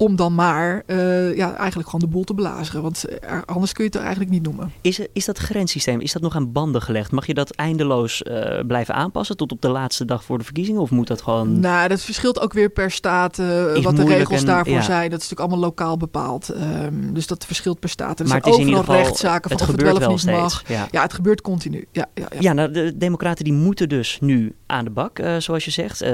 Om 0.02 0.16
dan 0.16 0.34
maar 0.34 0.82
eh, 0.86 1.36
ja, 1.36 1.54
eigenlijk 1.56 1.88
gewoon 1.88 2.00
de 2.00 2.06
boel 2.14 2.24
te 2.24 2.34
blazen. 2.34 2.82
Want 2.82 3.04
er- 3.20 3.44
anders 3.44 3.72
kun 3.72 3.84
je 3.84 3.90
het 3.90 3.94
er 3.98 4.04
eigenlijk 4.04 4.30
niet 4.32 4.42
noemen. 4.42 4.72
Is, 4.80 5.00
is 5.12 5.24
dat 5.24 5.38
grenssysteem, 5.38 6.00
is 6.00 6.12
dat 6.12 6.22
nog 6.22 6.36
aan 6.36 6.52
banden 6.52 6.82
gelegd? 6.82 7.12
Mag 7.12 7.26
je 7.26 7.34
dat 7.34 7.50
eindeloos 7.50 8.22
eh, 8.22 8.60
blijven 8.66 8.94
aanpassen 8.94 9.36
tot 9.36 9.52
op 9.52 9.60
de 9.60 9.68
laatste 9.68 10.04
dag 10.04 10.24
voor 10.24 10.38
de 10.38 10.44
verkiezingen? 10.44 10.80
Of 10.80 10.90
moet 10.90 11.06
dat 11.06 11.22
gewoon... 11.22 11.60
Nou, 11.60 11.88
dat 11.88 12.00
verschilt 12.00 12.40
ook 12.40 12.52
weer 12.52 12.70
per 12.70 12.90
staat 12.90 13.38
eh, 13.38 13.82
wat 13.82 13.96
de 13.96 14.04
regels 14.04 14.40
en- 14.40 14.46
daarvoor 14.46 14.74
ja. 14.74 14.82
zijn. 14.82 15.10
Dat 15.10 15.20
is 15.20 15.28
natuurlijk 15.28 15.40
allemaal 15.40 15.68
lokaal 15.68 15.96
bepaald. 15.96 16.48
Ehm, 16.48 17.12
dus 17.12 17.26
dat 17.26 17.46
verschilt 17.46 17.80
per 17.80 17.88
staat. 17.88 18.20
Er 18.20 18.26
maar 18.26 18.40
zijn 18.42 18.42
het 18.42 18.52
is 18.52 18.58
in 18.58 18.60
overal 18.60 18.78
ieder 18.80 18.94
geval, 18.94 19.02
rechtszaken 19.04 19.50
van 19.50 19.58
het 19.60 19.68
of 19.68 19.74
het 19.74 19.82
wel 19.82 19.96
of 19.96 20.08
niet 20.08 20.20
steeds. 20.20 20.38
mag. 20.38 20.62
Ja. 20.68 20.88
Ja, 20.90 21.02
het 21.02 21.12
gebeurt 21.12 21.40
continu. 21.40 21.86
Ja, 21.92 22.06
ja, 22.14 22.26
ja. 22.30 22.40
Ja, 22.40 22.52
nou, 22.52 22.70
de 22.70 22.96
democraten 22.96 23.44
die 23.44 23.52
moeten 23.52 23.88
dus 23.88 24.18
nu 24.20 24.54
aan 24.66 24.84
de 24.84 24.90
bak, 24.90 25.18
eh, 25.18 25.36
zoals 25.36 25.64
je 25.64 25.70
zegt. 25.70 26.00
Eh, 26.02 26.10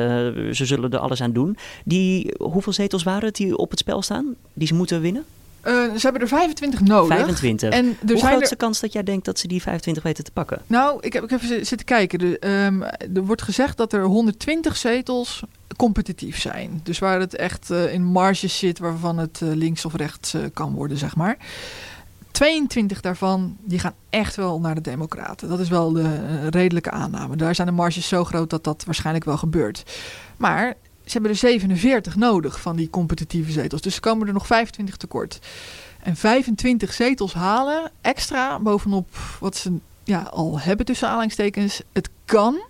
ze 0.52 0.64
zullen 0.64 0.90
er 0.90 0.99
alles 0.99 1.23
aan 1.23 1.33
doen. 1.33 1.57
Die, 1.85 2.35
hoeveel 2.38 2.73
zetels 2.73 3.02
waren 3.02 3.25
het 3.25 3.37
die 3.37 3.57
op 3.57 3.71
het 3.71 3.77
spel 3.78 4.02
staan? 4.02 4.35
Die 4.52 4.66
ze 4.66 4.75
moeten 4.75 5.00
winnen? 5.00 5.25
Eh, 5.61 5.75
ze 5.75 6.00
hebben 6.00 6.20
er 6.23 6.28
25 6.28 6.80
nodig. 6.80 7.16
25. 7.16 7.70
En 7.70 7.87
er 7.87 7.94
Hoe 8.06 8.18
zijn 8.18 8.30
groot 8.30 8.42
is 8.42 8.50
er 8.50 8.56
de 8.56 8.64
kans 8.64 8.80
dat 8.80 8.92
jij 8.92 9.02
denkt 9.02 9.25
dat 9.25 9.38
ze 9.38 9.49
die 9.49 9.62
25 9.62 10.02
weten 10.02 10.25
te 10.25 10.30
pakken? 10.30 10.62
Nou, 10.66 10.99
ik 11.00 11.12
heb, 11.12 11.25
ik 11.25 11.30
even 11.30 11.66
zitten 11.66 11.87
kijken. 11.87 12.18
De, 12.18 12.38
ehm, 12.38 12.82
er 13.14 13.25
wordt 13.25 13.42
gezegd 13.42 13.76
dat 13.76 13.92
er 13.92 14.02
120 14.02 14.76
zetels 14.76 15.42
competitief 15.76 16.40
zijn. 16.40 16.80
Dus 16.82 16.99
waar 16.99 17.20
het 17.20 17.35
echt 17.35 17.70
eh, 17.70 17.92
in 17.92 18.04
marges 18.04 18.58
zit 18.58 18.78
waarvan 18.78 19.18
het 19.18 19.40
eh, 19.42 19.49
links 19.49 19.85
of 19.85 19.94
rechts 19.94 20.35
kan 20.52 20.75
worden, 20.75 20.97
zeg 20.97 21.16
maar. 21.16 21.37
22 22.30 23.00
daarvan 23.00 23.56
die 23.61 23.78
gaan 23.78 23.94
echt 24.11 24.37
wel 24.37 24.61
naar 24.61 24.75
de 24.75 24.80
Democraten. 24.80 25.49
Dat 25.49 25.61
is 25.61 25.68
wel 25.68 25.92
de 25.92 26.49
redelijke 26.49 26.90
aanname. 26.90 27.37
Daar 27.37 27.54
zijn 27.54 27.66
de 27.66 27.73
marges 27.73 28.08
zo 28.08 28.25
groot 28.25 28.50
dat 28.50 28.64
dat 28.64 28.85
waarschijnlijk 28.85 29.25
wel 29.25 29.37
gebeurt. 29.37 29.82
Maar 30.37 30.75
ze 31.11 31.12
hebben 31.12 31.31
er 31.31 31.37
47 31.37 32.17
nodig 32.17 32.61
van 32.61 32.77
die 32.77 32.91
competitieve 32.91 33.50
zetels. 33.50 33.81
Dus 33.81 33.95
ze 33.95 34.00
komen 34.00 34.27
er 34.27 34.33
nog 34.33 34.47
25 34.47 34.97
tekort. 34.97 35.38
En 36.03 36.17
25 36.17 36.93
zetels 36.93 37.35
halen 37.35 37.91
extra 38.00 38.59
bovenop 38.61 39.09
wat 39.41 39.57
ze 39.57 39.73
ja, 40.05 40.21
al 40.21 40.61
hebben 40.61 40.87
tussen 40.87 41.09
aanhalingstekens. 41.09 41.83
Het 41.93 42.09
kan, 42.25 42.61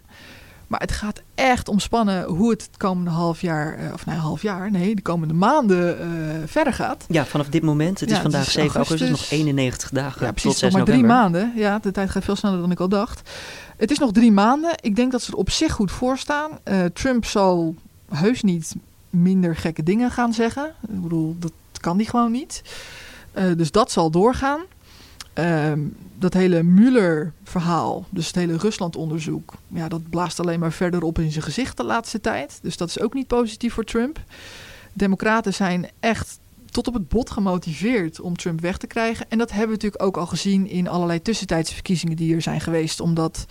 maar 0.66 0.80
het 0.80 0.92
gaat 0.92 1.22
echt 1.34 1.68
omspannen 1.68 2.24
hoe 2.24 2.50
het 2.50 2.62
het 2.62 2.76
komende 2.76 3.10
half 3.10 3.40
jaar, 3.40 3.78
eh, 3.78 3.92
of 3.92 4.06
nee, 4.06 4.16
half 4.16 4.42
jaar, 4.42 4.70
nee, 4.70 4.94
de 4.94 5.02
komende 5.02 5.34
maanden 5.34 6.00
eh, 6.00 6.08
verder 6.46 6.72
gaat. 6.72 7.04
Ja, 7.08 7.26
vanaf 7.26 7.48
dit 7.48 7.62
moment, 7.62 8.00
het 8.00 8.08
Ja, 8.08 8.16
is 8.16 8.22
het 8.22 8.32
vandaag 8.32 8.46
is 8.46 8.52
7 8.52 8.74
augustus, 8.76 9.08
augustus. 9.08 9.30
nog 9.30 9.40
91 9.40 9.90
dagen 9.90 10.20
Ja, 10.20 10.26
tot 10.26 10.42
precies, 10.42 10.58
6 10.58 10.72
nog 10.72 10.72
maar 10.72 10.94
drie 10.94 11.04
maanden. 11.06 11.52
Ja, 11.56 11.78
de 11.78 11.90
tijd 11.90 12.10
gaat 12.10 12.24
veel 12.24 12.36
sneller 12.36 12.60
dan 12.60 12.70
ik 12.70 12.80
al 12.80 12.88
dacht. 12.88 13.30
Het 13.76 13.90
is 13.90 13.98
nog 13.98 14.12
drie 14.12 14.32
maanden. 14.32 14.70
Ik 14.80 14.96
denk 14.96 15.12
dat 15.12 15.22
ze 15.22 15.32
er 15.32 15.38
op 15.38 15.50
zich 15.50 15.72
goed 15.72 15.90
voor 15.92 16.18
staan. 16.18 16.50
Eh, 16.62 16.84
Trump 16.84 17.24
zal 17.24 17.74
heus 18.08 18.42
niet 18.42 18.74
minder 19.10 19.56
gekke 19.56 19.82
dingen 19.82 20.10
gaan 20.10 20.32
zeggen. 20.32 20.74
Ik 20.88 21.02
bedoel, 21.02 21.36
dat 21.38 21.52
kan 21.80 21.96
die 21.96 22.08
gewoon 22.08 22.32
niet. 22.32 22.62
Eh, 23.32 23.44
dus 23.56 23.70
dat 23.70 23.90
zal 23.90 24.10
doorgaan. 24.10 24.60
Ehm, 25.32 25.80
dat 26.14 26.34
hele 26.34 26.62
Mueller-verhaal, 26.62 28.06
dus 28.10 28.26
het 28.26 28.34
hele 28.34 28.56
Rusland-onderzoek, 28.56 29.54
ja, 29.68 29.88
dat 29.88 30.10
blaast 30.10 30.40
alleen 30.40 30.60
maar 30.60 30.72
verder 30.72 31.02
op 31.02 31.18
in 31.18 31.30
zijn 31.32 31.44
gezicht 31.44 31.76
de 31.76 31.84
laatste 31.84 32.20
tijd. 32.20 32.58
Dus 32.62 32.76
dat 32.76 32.88
is 32.88 33.00
ook 33.00 33.14
niet 33.14 33.26
positief 33.26 33.74
voor 33.74 33.84
Trump. 33.84 34.20
Democraten 34.92 35.54
zijn 35.54 35.90
echt 36.00 36.38
tot 36.70 36.86
op 36.86 36.94
het 36.94 37.08
bot 37.08 37.30
gemotiveerd 37.30 38.20
om 38.20 38.36
Trump 38.36 38.60
weg 38.60 38.76
te 38.76 38.86
krijgen. 38.86 39.26
En 39.28 39.38
dat 39.38 39.50
hebben 39.50 39.68
we 39.68 39.74
natuurlijk 39.74 40.02
ook 40.02 40.16
al 40.16 40.26
gezien 40.26 40.68
in 40.68 40.88
allerlei 40.88 41.22
tussentijdse 41.22 41.74
verkiezingen 41.74 42.16
die 42.16 42.34
er 42.34 42.42
zijn 42.42 42.60
geweest. 42.60 43.00
Omdat 43.00 43.44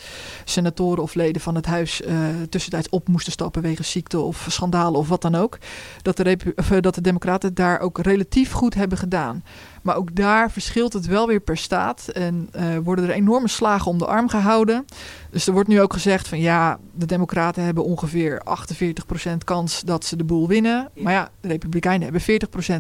senatoren 0.46 1.04
of 1.04 1.14
leden 1.14 1.42
van 1.42 1.56
het 1.56 1.66
huis 1.66 2.02
eh, 2.02 2.16
tussentijds 2.50 2.90
op 2.90 3.08
moesten 3.08 3.32
stappen 3.32 3.62
wegens 3.62 3.92
ziekte 3.92 4.20
of 4.20 4.46
schandalen 4.50 5.00
of 5.00 5.08
wat 5.08 5.22
dan 5.22 5.36
ook. 5.36 5.58
Dat 6.02 6.18
de, 6.18 6.38
eh, 6.56 6.78
dat 6.80 6.96
de 6.96 7.02
Democraten 7.02 7.54
daar 7.54 7.80
ook 7.80 8.00
relatief 8.00 8.52
goed 8.52 8.74
hebben 8.74 8.98
gedaan. 8.98 9.44
Maar 9.88 9.96
ook 9.96 10.16
daar 10.16 10.52
verschilt 10.52 10.94
het 10.94 11.06
wel 11.06 11.28
weer 11.28 11.40
per 11.40 11.58
staat. 11.58 12.08
En 12.08 12.50
eh, 12.52 12.66
worden 12.84 13.06
er 13.06 13.12
enorme 13.12 13.48
slagen 13.48 13.92
om 13.92 13.98
de 13.98 14.06
arm 14.06 14.30
gehouden. 14.30 14.86
Dus 15.30 15.48
er 15.48 15.54
wordt 15.54 15.70
nu 15.70 15.82
ook 15.82 15.94
gezegd 15.94 16.28
van 16.28 16.40
ja, 16.40 16.80
de 16.94 17.06
Democraten 17.06 17.64
hebben 17.64 17.84
ongeveer 17.84 18.42
48% 19.32 19.38
kans 19.44 19.82
dat 19.82 20.06
ze 20.06 20.16
de 20.16 20.24
boel 20.24 20.48
winnen. 20.48 20.90
Maar 20.96 21.14
ja, 21.14 21.30
de 21.42 21.48
Republikeinen 21.48 22.12
hebben 22.12 22.22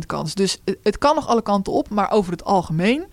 40% 0.03 0.05
kans. 0.05 0.35
Dus 0.35 0.61
het, 0.65 0.77
het 0.83 0.97
kan 0.97 1.15
nog 1.15 1.27
alle 1.27 1.41
kanten 1.41 1.73
op, 1.73 1.89
maar 1.89 2.11
over 2.11 2.31
het 2.31 2.43
algemeen 2.43 3.05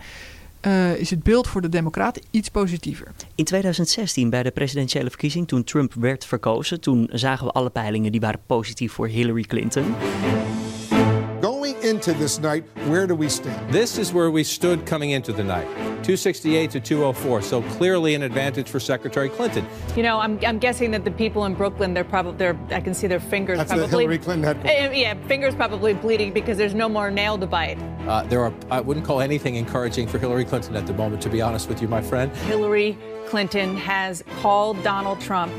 eh, 0.61 0.97
is 0.97 1.11
het 1.11 1.23
beeld 1.23 1.49
voor 1.49 1.61
de 1.61 1.69
Democraten 1.69 2.23
iets 2.31 2.49
positiever. 2.49 3.07
In 3.35 3.45
2016, 3.45 4.31
bij 4.31 4.43
de 4.43 4.51
presidentiële 4.51 5.09
verkiezing, 5.09 5.49
toen 5.49 5.65
Trump 5.65 5.95
werd 5.95 6.25
verkozen, 6.25 6.81
toen 6.81 7.09
zagen 7.13 7.47
we 7.47 7.53
alle 7.53 7.71
peilingen 7.71 8.13
die 8.13 8.21
waren 8.21 8.41
positief 8.47 8.93
voor 8.93 9.09
Hillary 9.09 9.43
Clinton. 9.43 9.95
Going 11.85 11.97
into 11.97 12.15
this 12.15 12.39
night, 12.39 12.65
where 12.87 13.07
do 13.07 13.15
we 13.15 13.29
stand? 13.29 13.71
This 13.71 13.99
is 13.99 14.11
where 14.11 14.31
we 14.31 14.43
stood 14.43 14.87
coming 14.87 15.11
into 15.11 15.35
the 15.35 15.45
night 15.45 15.67
268 16.03 16.71
to 16.71 16.81
204. 16.81 17.43
So 17.43 17.61
clearly 17.77 18.15
an 18.15 18.23
advantage 18.23 18.71
for 18.71 18.81
Secretary 18.81 19.29
Clinton. 19.29 19.67
You 19.95 20.03
know, 20.03 20.19
I'm, 20.19 20.39
I'm 20.47 20.59
guessing 20.59 20.93
that 20.93 21.05
the 21.05 21.11
people 21.11 21.45
in 21.45 21.55
Brooklyn, 21.55 21.93
they're 21.93 22.03
probably, 22.03 22.39
they're, 22.39 22.59
I 22.71 22.81
can 22.81 22.95
see 22.95 23.07
their 23.07 23.21
fingers 23.21 23.59
That's 23.59 23.71
the 23.71 23.77
probably. 23.77 24.05
Hillary 24.05 24.19
Clinton 24.19 24.45
headquarters. 24.45 24.89
Uh, 24.89 24.93
yeah, 24.93 25.15
fingers 25.27 25.55
probably 25.55 25.93
bleeding 25.93 26.33
because 26.33 26.57
there's 26.57 26.75
no 26.75 26.89
more 26.89 27.11
nail 27.11 27.37
to 27.37 27.47
bite. 27.47 27.79
Uh, 28.09 28.23
there 28.25 28.43
are, 28.43 28.53
I 28.71 28.81
wouldn't 28.81 29.05
call 29.05 29.21
anything 29.21 29.57
encouraging 29.57 30.09
for 30.09 30.19
Hillary 30.19 30.47
Clinton 30.47 30.77
at 30.77 30.87
the 30.87 30.95
moment, 30.95 31.21
to 31.23 31.29
be 31.29 31.43
honest 31.43 31.69
with 31.69 31.83
you, 31.83 31.89
my 31.89 32.01
friend. 32.01 32.35
Hillary 32.39 32.97
Clinton 33.27 33.77
has 33.77 34.25
called 34.41 34.83
Donald 34.83 35.21
Trump 35.21 35.53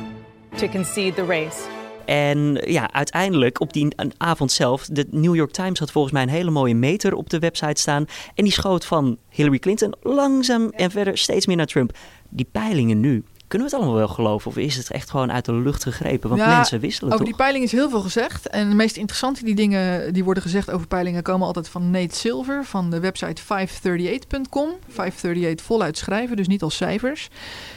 to 0.57 0.67
concede 0.67 1.15
the 1.15 1.23
race. 1.23 1.67
En 2.05 2.61
ja, 2.65 2.93
uiteindelijk 2.93 3.59
op 3.59 3.73
die 3.73 3.87
avond 4.17 4.51
zelf, 4.51 4.85
de 4.85 5.07
New 5.11 5.35
York 5.35 5.51
Times 5.51 5.79
had 5.79 5.91
volgens 5.91 6.13
mij 6.13 6.23
een 6.23 6.29
hele 6.29 6.51
mooie 6.51 6.75
meter 6.75 7.13
op 7.13 7.29
de 7.29 7.39
website 7.39 7.81
staan. 7.81 8.05
En 8.35 8.43
die 8.43 8.53
schoot 8.53 8.85
van 8.85 9.17
Hillary 9.29 9.59
Clinton 9.59 9.93
langzaam 10.01 10.69
en 10.69 10.91
verder 10.91 11.17
steeds 11.17 11.45
meer 11.45 11.55
naar 11.55 11.65
Trump. 11.65 11.97
Die 12.29 12.47
peilingen 12.51 12.99
nu, 12.99 13.23
kunnen 13.55 13.73
we 13.73 13.77
het 13.77 13.85
allemaal 13.85 14.07
wel 14.07 14.15
geloven? 14.15 14.51
Of 14.51 14.57
is 14.57 14.75
het 14.75 14.91
echt 14.91 15.09
gewoon 15.09 15.31
uit 15.31 15.45
de 15.45 15.53
lucht 15.53 15.83
gegrepen? 15.83 16.29
Want 16.29 16.41
Ja, 16.41 16.55
mensen 16.55 16.79
wisselen 16.79 17.13
Over 17.13 17.25
toch? 17.25 17.35
die 17.35 17.43
peiling 17.43 17.63
is 17.63 17.71
heel 17.71 17.89
veel 17.89 18.01
gezegd. 18.01 18.47
En 18.47 18.69
de 18.69 18.75
meest 18.75 18.97
interessante 18.97 19.43
die 19.43 19.55
dingen 19.55 20.13
die 20.13 20.23
worden 20.23 20.43
gezegd 20.43 20.71
over 20.71 20.87
peilingen 20.87 21.23
komen 21.23 21.47
altijd 21.47 21.69
van 21.69 21.91
Nate 21.91 22.15
Silver 22.15 22.65
van 22.65 22.89
de 22.89 22.99
website 22.99 23.41
538.com. 23.41 24.69
538 24.87 25.65
voluit 25.65 25.97
schrijven, 25.97 26.35
dus 26.35 26.47
niet 26.47 26.61
als 26.61 26.75
cijfers. 26.75 27.29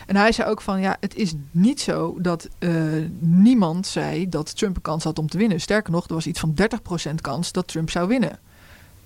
En 0.06 0.16
hij 0.16 0.32
zei 0.32 0.48
ook 0.50 0.60
van 0.60 0.80
ja, 0.80 0.96
het 1.00 1.14
is 1.14 1.34
niet 1.50 1.80
zo 1.80 2.16
dat 2.20 2.48
eh, 2.58 2.72
niemand 3.18 3.86
zei 3.86 4.28
dat 4.28 4.56
Trump 4.56 4.76
een 4.76 4.82
kans 4.82 5.04
had 5.04 5.18
om 5.18 5.28
te 5.28 5.38
winnen. 5.38 5.60
Sterker 5.60 5.92
nog, 5.92 6.08
er 6.08 6.14
was 6.14 6.26
iets 6.26 6.40
van 6.40 6.54
30% 7.10 7.14
kans 7.20 7.52
dat 7.52 7.68
Trump 7.68 7.90
zou 7.90 8.08
winnen. 8.08 8.38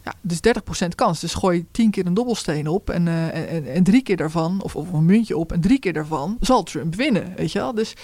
Ja, 0.04 0.14
dus 0.20 0.38
30% 0.84 0.88
kans. 0.94 1.20
Dus 1.20 1.34
gooi 1.34 1.66
10 1.70 1.90
keer 1.90 2.06
een 2.06 2.14
dobbelsteen 2.14 2.68
op 2.68 2.90
en, 2.90 3.08
eh, 3.08 3.54
en, 3.54 3.66
en 3.66 3.84
drie 3.84 4.02
keer 4.02 4.16
daarvan, 4.16 4.62
of, 4.62 4.76
of 4.76 4.92
een 4.92 5.04
muntje 5.04 5.36
op 5.36 5.52
en 5.52 5.60
drie 5.60 5.78
keer 5.78 5.92
daarvan, 5.92 6.36
zal 6.40 6.62
Trump 6.62 6.94
winnen. 6.94 7.32
Weet 7.36 7.52
je 7.52 7.58
wel? 7.58 7.74
Dus 7.74 7.94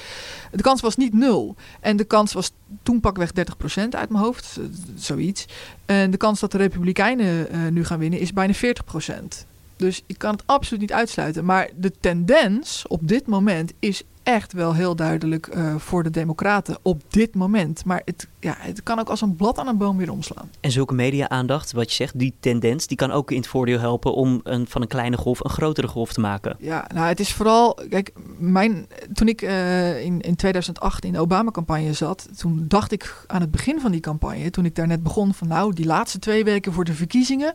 de 0.50 0.62
kans 0.62 0.81
was 0.81 0.97
niet 0.97 1.12
nul. 1.12 1.57
En 1.81 1.97
de 1.97 2.05
kans 2.05 2.33
was 2.33 2.50
toen 2.83 3.00
pakweg 3.00 3.31
30% 3.31 3.88
uit 3.90 4.09
mijn 4.09 4.25
hoofd, 4.25 4.57
eh, 4.57 4.64
zoiets. 4.95 5.47
En 5.87 6.11
de 6.11 6.17
kans 6.17 6.40
dat 6.40 6.52
de 6.52 6.59
Republikeinen 6.59 7.50
eh, 7.50 7.67
nu 7.71 7.85
gaan 7.85 7.99
winnen 7.99 8.21
is 8.21 8.33
bijna 8.33 8.55
40%. 8.55 9.47
Dus 9.76 10.02
ik 10.07 10.19
kan 10.19 10.33
het 10.33 10.43
absoluut 10.47 10.81
niet 10.81 10.93
uitsluiten. 10.93 11.45
Maar 11.45 11.71
de 11.76 11.93
tendens 12.00 12.85
op 12.88 13.09
dit 13.09 13.26
moment 13.26 13.73
is 13.78 14.02
echt 14.28 14.52
wel 14.52 14.75
heel 14.75 14.97
duidelijk 14.97 15.47
eh, 15.47 15.75
voor 15.76 16.02
de 16.02 16.11
Democraten 16.11 16.78
op 16.82 17.02
dit 17.08 17.35
moment. 17.35 17.85
Maar 17.85 18.02
het, 18.04 18.28
ja, 18.40 18.54
het 18.58 18.82
kan 18.82 18.99
ook 18.99 19.08
als 19.08 19.20
een 19.20 19.37
blad 19.37 19.58
aan 19.58 19.66
een 19.66 19.76
boom 19.76 19.97
weer 19.97 20.11
omslaan. 20.11 20.50
En 20.61 20.70
zulke 20.70 20.94
media-aandacht, 20.94 21.73
wat 21.73 21.88
je 21.88 21.94
zegt, 21.94 22.18
die 22.18 22.35
tendens, 22.40 22.87
die 22.87 22.97
kan 22.97 23.11
ook 23.11 23.30
in 23.30 23.37
het 23.37 23.47
voordeel 23.47 23.78
helpen 23.78 24.14
om 24.14 24.40
een, 24.42 24.66
van 24.68 24.82
een 24.82 24.88
kleine 24.88 25.16
golf 25.16 25.44
een 25.44 25.50
grotere 25.50 25.88
golf 25.88 26.12
te 26.12 26.20
maken. 26.20 26.56
Ja, 26.58 26.87
nou 26.94 27.06
het 27.06 27.20
is 27.20 27.32
vooral, 27.32 27.78
kijk, 27.88 28.12
mijn, 28.38 28.87
toen 29.12 29.28
ik 29.28 29.42
eh, 29.42 30.04
in, 30.04 30.20
in 30.20 30.37
2008 30.37 31.04
in 31.04 31.12
de 31.12 31.20
Obama-campagne 31.20 31.92
zat, 31.92 32.28
toen 32.38 32.64
dacht 32.68 32.92
ik 32.92 33.25
aan 33.26 33.40
het 33.40 33.50
begin 33.50 33.80
van 33.80 33.90
die 33.90 34.00
campagne, 34.00 34.50
toen 34.50 34.64
ik 34.64 34.75
daar 34.75 34.87
net 34.87 35.02
begon 35.02 35.35
van 35.35 35.49
nou, 35.49 35.75
die 35.75 35.87
laatste 35.87 36.18
twee 36.18 36.44
weken 36.44 36.73
voor 36.73 36.85
de 36.85 36.94
verkiezingen, 36.94 37.54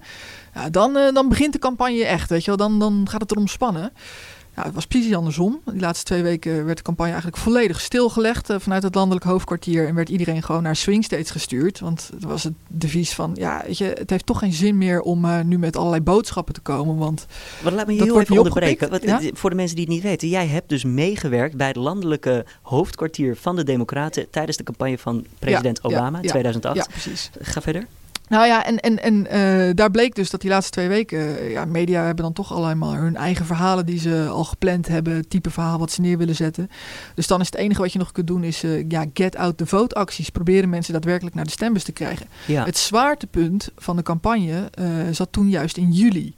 ja, 0.54 0.70
dan, 0.70 0.98
eh, 0.98 1.14
dan 1.14 1.30
begint 1.30 1.54
de 1.54 1.60
campagne 1.60 2.06
echt, 2.06 2.30
weet 2.30 2.46
je 2.46 2.56
wel, 2.56 2.68
dan, 2.68 2.80
dan 2.80 3.08
gaat 3.10 3.22
het 3.22 3.32
erom 3.32 3.48
spannen. 3.48 3.92
Nou, 4.54 4.66
het 4.66 4.76
was 4.76 4.88
precies 4.88 5.16
andersom. 5.16 5.62
Die 5.66 5.82
laatste 5.82 6.06
twee 6.06 6.24
weken 6.24 6.66
werd 6.66 6.78
de 6.78 6.84
campagne 6.84 7.12
eigenlijk 7.12 7.42
volledig 7.42 7.82
stilgelegd 7.82 8.50
uh, 8.50 8.60
vanuit 8.60 8.84
het 8.84 8.96
landelijk 8.96 9.26
hoofdkwartier. 9.26 9.88
En 9.88 9.96
werd 9.96 10.10
iedereen 10.10 10.44
gewoon 10.44 10.64
naar 10.64 10.76
swing 10.76 11.04
states 11.04 11.32
gestuurd. 11.32 11.80
Want 11.80 12.10
het 12.14 12.24
was 12.24 12.44
het 12.44 12.54
devies 12.68 13.14
van, 13.14 13.32
ja, 13.36 13.62
weet 13.66 13.78
je, 13.78 13.86
het 13.86 14.10
heeft 14.10 14.26
toch 14.26 14.40
geen 14.40 14.54
zin 14.54 14.78
meer 14.78 15.02
om 15.02 15.26
uh, 15.26 15.40
nu 15.42 15.58
met 15.58 15.76
allerlei 15.76 16.02
boodschappen 16.02 16.54
te 16.54 16.62
komen. 16.62 16.98
Want 16.98 17.26
Wat 17.64 17.74
laat 17.74 17.88
me 17.88 17.96
je 17.96 18.04
heel 18.04 18.20
even 18.20 18.38
onderbreken. 18.38 19.00
Ja? 19.02 19.22
Voor 19.34 19.50
de 19.50 19.56
mensen 19.56 19.76
die 19.76 19.86
het 19.86 19.94
niet 19.94 20.04
weten. 20.04 20.28
Jij 20.28 20.48
hebt 20.48 20.70
dus 20.70 20.84
meegewerkt 20.84 21.58
bij 21.58 21.68
het 21.68 21.76
landelijke 21.76 22.46
hoofdkwartier 22.62 23.36
van 23.36 23.56
de 23.56 23.64
Democraten 23.64 24.30
tijdens 24.30 24.58
de 24.58 24.64
campagne 24.64 24.98
van 24.98 25.26
president 25.40 25.80
ja, 25.82 25.90
Obama 25.90 26.20
ja, 26.22 26.30
2008. 26.30 26.78
Ja, 26.78 26.86
precies. 26.90 27.30
Ga 27.40 27.62
verder. 27.62 27.88
Nou 28.34 28.46
ja, 28.46 28.66
en, 28.66 28.80
en, 28.80 29.02
en 29.02 29.16
uh, 29.16 29.76
daar 29.76 29.92
bleek 29.92 30.16
dus 30.16 30.30
dat 30.30 30.42
die 30.42 30.50
laatste 30.50 30.72
twee 30.72 30.88
weken, 30.88 31.20
uh, 31.20 31.52
ja, 31.52 31.66
media 31.66 32.06
hebben 32.06 32.24
dan 32.24 32.34
toch 32.34 32.54
allemaal 32.54 32.94
hun 32.94 33.16
eigen 33.16 33.46
verhalen 33.46 33.86
die 33.86 34.00
ze 34.00 34.28
al 34.30 34.44
gepland 34.44 34.88
hebben, 34.88 35.28
type 35.28 35.50
verhaal 35.50 35.80
wat 35.80 35.92
ze 35.92 36.02
neer 36.02 36.18
willen 36.18 36.36
zetten. 36.36 36.70
Dus 37.16 37.28
dan 37.28 37.40
is 37.40 37.46
het 37.46 37.56
enige 37.56 37.82
wat 37.82 37.94
je 37.94 38.00
nog 38.00 38.12
kunt 38.12 38.28
doen 38.28 38.44
is, 38.44 38.64
uh, 38.64 38.86
ja, 38.88 39.06
get 39.14 39.36
out 39.36 39.58
the 39.58 39.66
vote 39.66 39.96
acties. 39.96 40.30
Proberen 40.30 40.70
mensen 40.70 40.94
daadwerkelijk 40.94 41.36
naar 41.36 41.46
de 41.46 41.52
stembus 41.52 41.84
te 41.84 41.92
krijgen. 41.92 42.28
Ja. 42.46 42.66
Het 42.66 42.78
zwaartepunt 42.78 43.70
van 43.78 43.96
de 43.96 44.04
campagne 44.04 44.70
zat 45.12 45.32
toen 45.32 45.50
juist 45.50 45.78
in 45.78 45.92
juli. 45.92 46.36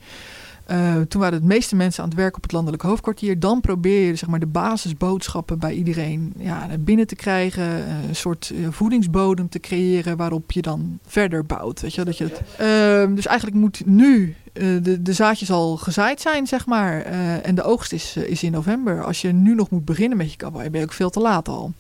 Uh, 0.72 1.01
toen 1.01 1.22
waren 1.22 1.38
het 1.38 1.48
meeste 1.48 1.75
mensen 1.75 2.03
aan 2.03 2.10
het 2.10 2.17
werk 2.17 2.36
op 2.36 2.41
het 2.41 2.51
landelijk 2.51 2.84
hoofdkwartier. 2.84 3.39
Dan 3.39 3.62
probeer 3.62 4.05
je 4.07 4.15
zeg 4.15 4.29
maar, 4.29 4.39
de 4.39 4.45
basisboodschappen 4.45 5.60
bij 5.60 5.74
iedereen 5.74 6.34
ja, 6.38 6.67
binnen 6.79 7.07
te 7.07 7.15
krijgen. 7.15 7.63
Uh, 7.63 8.07
een 8.07 8.15
soort 8.15 8.51
uh, 8.53 8.67
voedingsbodem 8.69 9.50
te 9.50 9.60
creëren 9.60 10.17
waarop 10.17 10.51
je 10.51 10.62
dan 10.62 11.00
verder 11.07 11.45
bouwt. 11.45 11.81
Weet 11.81 11.93
je, 11.93 12.03
dat 12.03 12.17
je 12.17 12.24
het, 12.24 12.41
ehm, 12.57 13.15
dus 13.15 13.25
eigenlijk 13.25 13.57
moet 13.57 13.86
nu 13.86 14.36
de, 14.53 15.01
de 15.01 15.13
zaadjes 15.13 15.51
al 15.51 15.77
gezaaid 15.77 16.22
zijn, 16.22 16.48
zeg 16.48 16.65
maar. 16.65 17.01
en 17.41 17.55
de 17.55 17.63
oogst 17.63 17.93
is, 17.93 18.17
is 18.17 18.43
in 18.43 18.51
november. 18.51 19.03
Als 19.03 19.22
je 19.22 19.31
nu 19.31 19.55
nog 19.55 19.69
moet 19.69 19.86
beginnen 19.86 20.17
met 20.17 20.31
je 20.31 20.38
campagne, 20.38 20.69
ben 20.69 20.79
je 20.79 20.86
ook 20.86 20.93
veel 20.93 21.10
te 21.10 21.19
laat 21.19 21.48
al. 21.48 21.74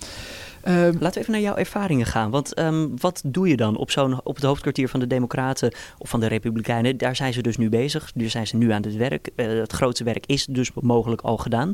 Um, 0.67 0.73
Laten 0.99 1.13
we 1.13 1.19
even 1.19 1.31
naar 1.31 1.41
jouw 1.41 1.55
ervaringen 1.55 2.05
gaan. 2.05 2.29
Want 2.29 2.59
um, 2.59 2.99
wat 2.99 3.21
doe 3.25 3.47
je 3.47 3.57
dan 3.57 3.77
op, 3.77 3.91
zo'n, 3.91 4.19
op 4.23 4.35
het 4.35 4.43
hoofdkwartier 4.43 4.89
van 4.89 4.99
de 4.99 5.07
Democraten 5.07 5.73
of 5.97 6.09
van 6.09 6.19
de 6.19 6.27
Republikeinen? 6.27 6.97
Daar 6.97 7.15
zijn 7.15 7.33
ze 7.33 7.41
dus 7.41 7.57
nu 7.57 7.69
bezig. 7.69 8.11
Daar 8.15 8.29
zijn 8.29 8.47
ze 8.47 8.55
nu 8.55 8.71
aan 8.71 8.81
het 8.81 8.95
werk. 8.95 9.29
Uh, 9.35 9.59
het 9.59 9.71
grootste 9.71 10.03
werk 10.03 10.25
is 10.25 10.45
dus 10.45 10.71
mogelijk 10.73 11.21
al 11.21 11.37
gedaan. 11.37 11.73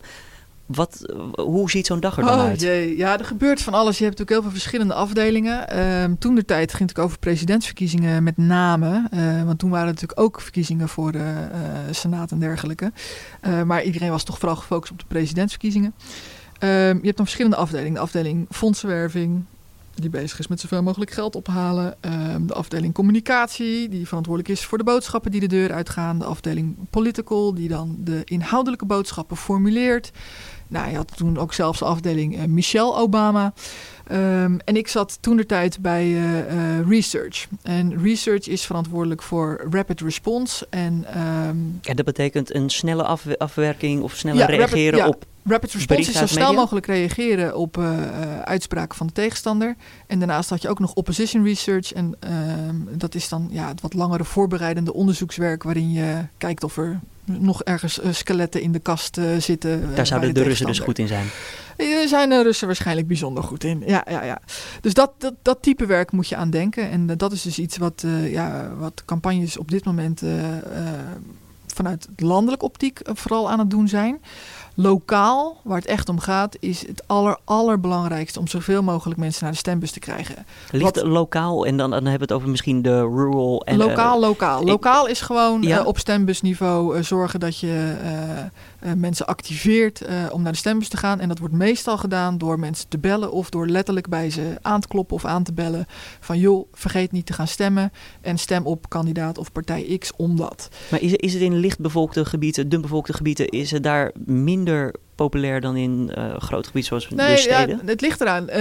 Wat, 0.66 1.14
hoe 1.36 1.70
ziet 1.70 1.86
zo'n 1.86 2.00
dag 2.00 2.18
er 2.18 2.24
dan 2.24 2.40
oh, 2.40 2.46
uit? 2.46 2.62
Jee. 2.62 2.98
Ja, 2.98 3.20
er 3.20 3.26
gebeurt 3.26 3.62
van 3.62 3.74
alles. 3.74 3.98
Je 3.98 4.04
hebt 4.04 4.18
natuurlijk 4.18 4.30
heel 4.30 4.42
veel 4.42 4.60
verschillende 4.60 4.94
afdelingen. 4.94 5.80
Um, 6.04 6.18
toen 6.18 6.36
de 6.36 6.46
tijd 6.46 6.74
ging 6.74 6.90
het 6.90 7.00
over 7.00 7.20
presidentsverkiezingen 7.20 8.24
met 8.24 8.38
name. 8.38 9.08
Uh, 9.14 9.44
want 9.44 9.60
toen 9.60 9.70
waren 9.70 9.88
er 9.88 9.94
natuurlijk 9.94 10.20
ook 10.20 10.42
verkiezingen 10.42 10.90
voor 10.90 11.12
de 11.12 11.18
uh, 11.18 11.58
Senaat 11.92 12.32
en 12.32 12.40
dergelijke. 12.40 12.92
Maar 13.66 13.84
iedereen 13.84 14.10
was 14.10 14.24
toch 14.24 14.40
vooral 14.40 14.58
gefocust 14.58 14.92
op 14.92 15.00
de 15.00 15.06
presidentsverkiezingen. 15.08 15.94
Um, 16.64 16.70
je 16.70 17.06
hebt 17.06 17.18
dan 17.18 17.26
verschillende 17.26 17.58
afdelingen. 17.58 17.94
De 17.94 18.00
afdeling 18.00 18.48
fondsenwerving, 18.50 19.44
die 19.96 20.10
bezig 20.10 20.40
is 20.40 20.48
met 20.48 20.60
zoveel 20.60 20.84
mogelijk 20.84 21.12
geld 21.12 21.36
ophalen. 21.36 21.96
Um, 22.02 22.48
de 22.48 22.54
afdeling 22.54 22.94
communicatie, 22.94 23.90
die 23.90 24.08
verantwoordelijk 24.08 24.54
is 24.54 24.66
voor 24.66 24.78
de 24.78 24.84
boodschappen 24.84 25.32
die 25.32 25.40
de 25.40 25.48
deur 25.48 25.74
uitgaan. 25.74 26.20
De 26.20 26.26
afdeling 26.26 26.76
political, 26.90 27.54
die 27.54 27.68
dan 27.68 27.96
de 28.00 28.22
inhoudelijke 28.26 28.86
boodschappen 28.86 29.38
formuleert. 29.38 30.12
Nou, 30.68 30.90
je 30.90 30.96
had 30.96 31.18
toen 31.18 31.38
ook 31.38 31.54
zelfs 31.54 31.80
de 31.80 31.86
afdeling 31.86 32.38
uh, 32.38 32.44
Michelle 32.44 32.94
Obama. 32.94 33.54
Um, 34.14 34.60
en 34.66 34.78
ik 34.78 34.88
zat 34.88 35.18
toen 35.22 35.38
de 35.38 35.46
tijd 35.46 35.80
bij 35.80 36.08
uh, 36.08 36.38
uh, 36.38 36.90
research. 36.90 37.48
En 37.62 38.04
research 38.04 38.48
is 38.48 38.66
verantwoordelijk 38.66 39.22
voor 39.22 39.68
rapid 39.72 40.02
response. 40.02 40.68
En, 40.70 41.06
um, 41.18 41.80
en 41.82 41.96
dat 41.96 42.06
betekent 42.06 42.54
een 42.54 42.70
snelle 42.70 43.04
af 43.04 43.26
afwerking 43.38 44.02
of 44.02 44.16
sneller 44.16 44.40
ja, 44.40 44.46
reageren 44.46 45.00
rapid, 45.00 45.16
op. 45.16 45.26
Ja, 45.44 45.52
rapid 45.52 45.72
response 45.72 46.12
is 46.12 46.18
zo 46.18 46.26
snel 46.26 46.54
mogelijk 46.54 46.86
reageren 46.86 47.56
op 47.56 47.78
uh, 47.78 48.40
uitspraken 48.40 48.98
van 48.98 49.08
de 49.08 49.14
tegenstander. 49.14 49.76
En 50.08 50.20
daarnaast 50.20 50.50
had 50.50 50.62
je 50.62 50.70
ook 50.70 50.80
nog 50.80 50.94
opposition 50.94 51.44
research. 51.44 51.94
En 51.94 52.16
um, 52.68 52.88
dat 52.92 53.16
is 53.16 53.30
dan 53.30 53.48
ja, 53.52 53.68
het 53.68 53.82
wat 53.82 53.94
langere 53.94 54.24
voorbereidende 54.24 54.94
onderzoekswerk 54.94 55.64
waarin 55.64 55.92
je 55.92 56.26
kijkt 56.38 56.64
of 56.64 56.78
er 56.78 57.00
nog 57.26 57.64
ergens 57.64 58.00
skeletten 58.12 58.62
in 58.62 58.72
de 58.72 58.80
kast 58.80 59.20
zitten. 59.38 59.96
Daar 59.96 60.08
zouden 60.08 60.34
de, 60.34 60.40
de 60.40 60.48
Russen 60.48 60.66
dus 60.66 60.80
goed 60.80 61.00
in 61.00 61.08
zijn. 61.08 61.28
Daar 61.78 62.08
zijn 62.08 62.30
de 62.30 62.44
Russen 62.44 62.68
waarschijnlijk 62.68 63.08
bijzonder 63.08 63.44
goed 63.44 63.64
in. 63.64 63.84
Ja, 63.86 64.06
ja, 64.10 64.24
ja. 64.24 64.42
Dus 64.82 64.94
dat, 64.94 65.12
dat, 65.18 65.34
dat 65.42 65.58
type 65.62 65.86
werk 65.86 66.12
moet 66.12 66.28
je 66.28 66.36
aan 66.36 66.50
denken. 66.50 66.90
En 66.90 67.10
uh, 67.10 67.18
dat 67.18 67.32
is 67.32 67.42
dus 67.42 67.60
iets 67.60 67.78
wat, 67.78 68.06
ja, 68.24 68.72
wat 68.78 69.06
campagnes 69.06 69.58
op 69.58 69.72
dit 69.72 69.86
moment 69.86 70.22
vanuit 71.74 72.08
landelijk 72.16 72.64
optiek 72.64 73.00
vooral 73.04 73.50
aan 73.50 73.60
het 73.60 73.70
doen 73.70 73.88
zijn. 73.88 74.22
Lokaal, 74.76 75.58
waar 75.64 75.78
het 75.78 75.86
echt 75.86 76.10
om 76.10 76.20
gaat, 76.20 76.58
is 76.60 76.88
het 76.88 77.04
aller, 77.08 77.38
allerbelangrijkste 77.44 78.40
om 78.40 78.48
zoveel 78.48 78.84
mogelijk 78.84 79.20
mensen 79.20 79.44
naar 79.44 79.52
de 79.52 79.58
stembus 79.58 79.92
te 79.92 80.00
krijgen. 80.00 80.46
Ligt 80.72 80.84
Wat, 80.84 81.04
lokaal 81.04 81.66
en 81.66 81.78
dan, 81.78 81.90
dan 81.90 82.04
hebben 82.04 82.14
we 82.14 82.24
het 82.24 82.32
over 82.32 82.50
misschien 82.50 82.82
de 82.82 83.00
rural. 83.00 83.66
En, 83.66 83.78
lokaal, 83.78 84.16
uh, 84.16 84.22
lokaal. 84.22 84.64
Lokaal 84.64 85.08
is 85.08 85.22
gewoon 85.22 85.62
ja? 85.62 85.80
uh, 85.80 85.86
op 85.86 85.98
stembusniveau 85.98 86.98
uh, 86.98 87.04
zorgen 87.04 87.40
dat 87.40 87.60
je 87.60 87.96
mensen 88.96 89.28
activeert 89.28 90.02
om 90.32 90.42
naar 90.42 90.52
de 90.52 90.58
stembus 90.58 90.88
te 90.88 90.98
gaan. 90.98 91.20
En 91.20 91.28
dat 91.28 91.40
wordt 91.40 91.54
meestal 91.54 91.98
gedaan 91.98 92.38
door 92.38 92.60
mensen 92.60 92.88
te 92.88 92.98
bellen 92.98 93.32
of 93.32 93.50
door 93.50 93.68
letterlijk 93.68 94.10
bij 94.10 94.30
ze 94.30 94.58
aan 94.62 94.82
te 94.82 94.88
kloppen 94.88 95.16
of 95.16 95.26
aan 95.26 95.44
te 95.44 95.54
bellen. 95.54 95.86
Van 96.20 96.40
joh, 96.40 96.68
vergeet 96.74 97.12
niet 97.12 97.26
te 97.26 97.34
gaan 97.34 97.48
stemmen 97.48 97.92
en 98.22 98.38
stem 98.38 98.66
op 98.66 98.90
kandidaat 98.90 99.38
of 99.38 99.52
partij 99.52 99.98
X 99.98 100.12
omdat. 100.16 100.70
Maar 100.92 101.02
is, 101.02 101.14
is 101.14 101.34
het 101.34 101.42
in 101.42 101.56
lichtbevolkte 101.56 102.26
gebieden, 102.26 102.70
dunbevolkte 102.70 103.14
gebieden, 103.14 103.48
is 103.48 103.72
het 103.72 103.84
daar 103.84 104.12
minder 104.26 104.96
populair 105.22 105.62
dan 105.62 105.76
in 105.76 106.12
uh, 106.18 106.36
groot 106.38 106.68
gebied 106.68 106.86
zoals 106.86 107.10
nee, 107.10 107.36
de 107.36 107.42
steden? 107.42 107.78
Ja, 107.78 107.86
het 107.86 108.02
ligt 108.02 108.22
eraan. 108.22 108.44
Uh, 108.50 108.56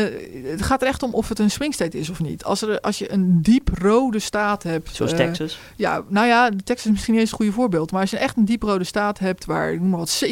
het 0.50 0.62
gaat 0.62 0.82
er 0.82 0.88
echt 0.88 1.02
om 1.02 1.14
of 1.14 1.28
het 1.28 1.38
een 1.38 1.50
swing 1.50 1.74
state 1.74 1.98
is 1.98 2.10
of 2.10 2.20
niet. 2.20 2.44
Als, 2.44 2.62
er, 2.62 2.80
als 2.80 2.98
je 2.98 3.12
een 3.12 3.42
diep 3.42 3.70
rode 3.78 4.18
staat 4.18 4.62
hebt... 4.62 4.94
Zoals 4.94 5.12
uh, 5.12 5.18
Texas? 5.18 5.58
Ja, 5.76 6.02
nou 6.08 6.26
ja, 6.26 6.48
Texas 6.64 6.84
is 6.84 6.90
misschien 6.90 7.12
niet 7.12 7.22
eens 7.22 7.30
een 7.30 7.36
goede 7.36 7.52
voorbeeld. 7.52 7.92
Maar 7.92 8.00
als 8.00 8.10
je 8.10 8.18
echt 8.18 8.36
een 8.36 8.44
diep 8.44 8.62
rode 8.62 8.84
staat 8.84 9.18
hebt... 9.18 9.44
waar 9.44 9.76
noem 9.76 9.88
maar 9.88 9.98
wat 9.98 10.24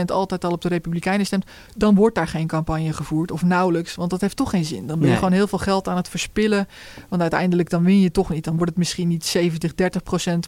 70% 0.00 0.04
altijd 0.06 0.44
al 0.44 0.50
op 0.50 0.60
de 0.60 0.68
Republikeinen 0.68 1.26
stemt... 1.26 1.44
dan 1.76 1.94
wordt 1.94 2.14
daar 2.14 2.28
geen 2.28 2.46
campagne 2.46 2.92
gevoerd 2.92 3.30
of 3.30 3.42
nauwelijks. 3.42 3.94
Want 3.94 4.10
dat 4.10 4.20
heeft 4.20 4.36
toch 4.36 4.50
geen 4.50 4.64
zin. 4.64 4.86
Dan 4.86 4.86
ben 4.86 4.98
je 4.98 5.06
nee. 5.06 5.16
gewoon 5.16 5.32
heel 5.32 5.46
veel 5.46 5.58
geld 5.58 5.88
aan 5.88 5.96
het 5.96 6.08
verspillen. 6.08 6.68
Want 7.08 7.22
uiteindelijk 7.22 7.70
dan 7.70 7.84
win 7.84 8.00
je 8.00 8.10
toch 8.10 8.30
niet. 8.30 8.44
Dan 8.44 8.54
wordt 8.54 8.70
het 8.70 8.78
misschien 8.78 9.08
niet 9.08 9.36
70-30%, 9.38 9.40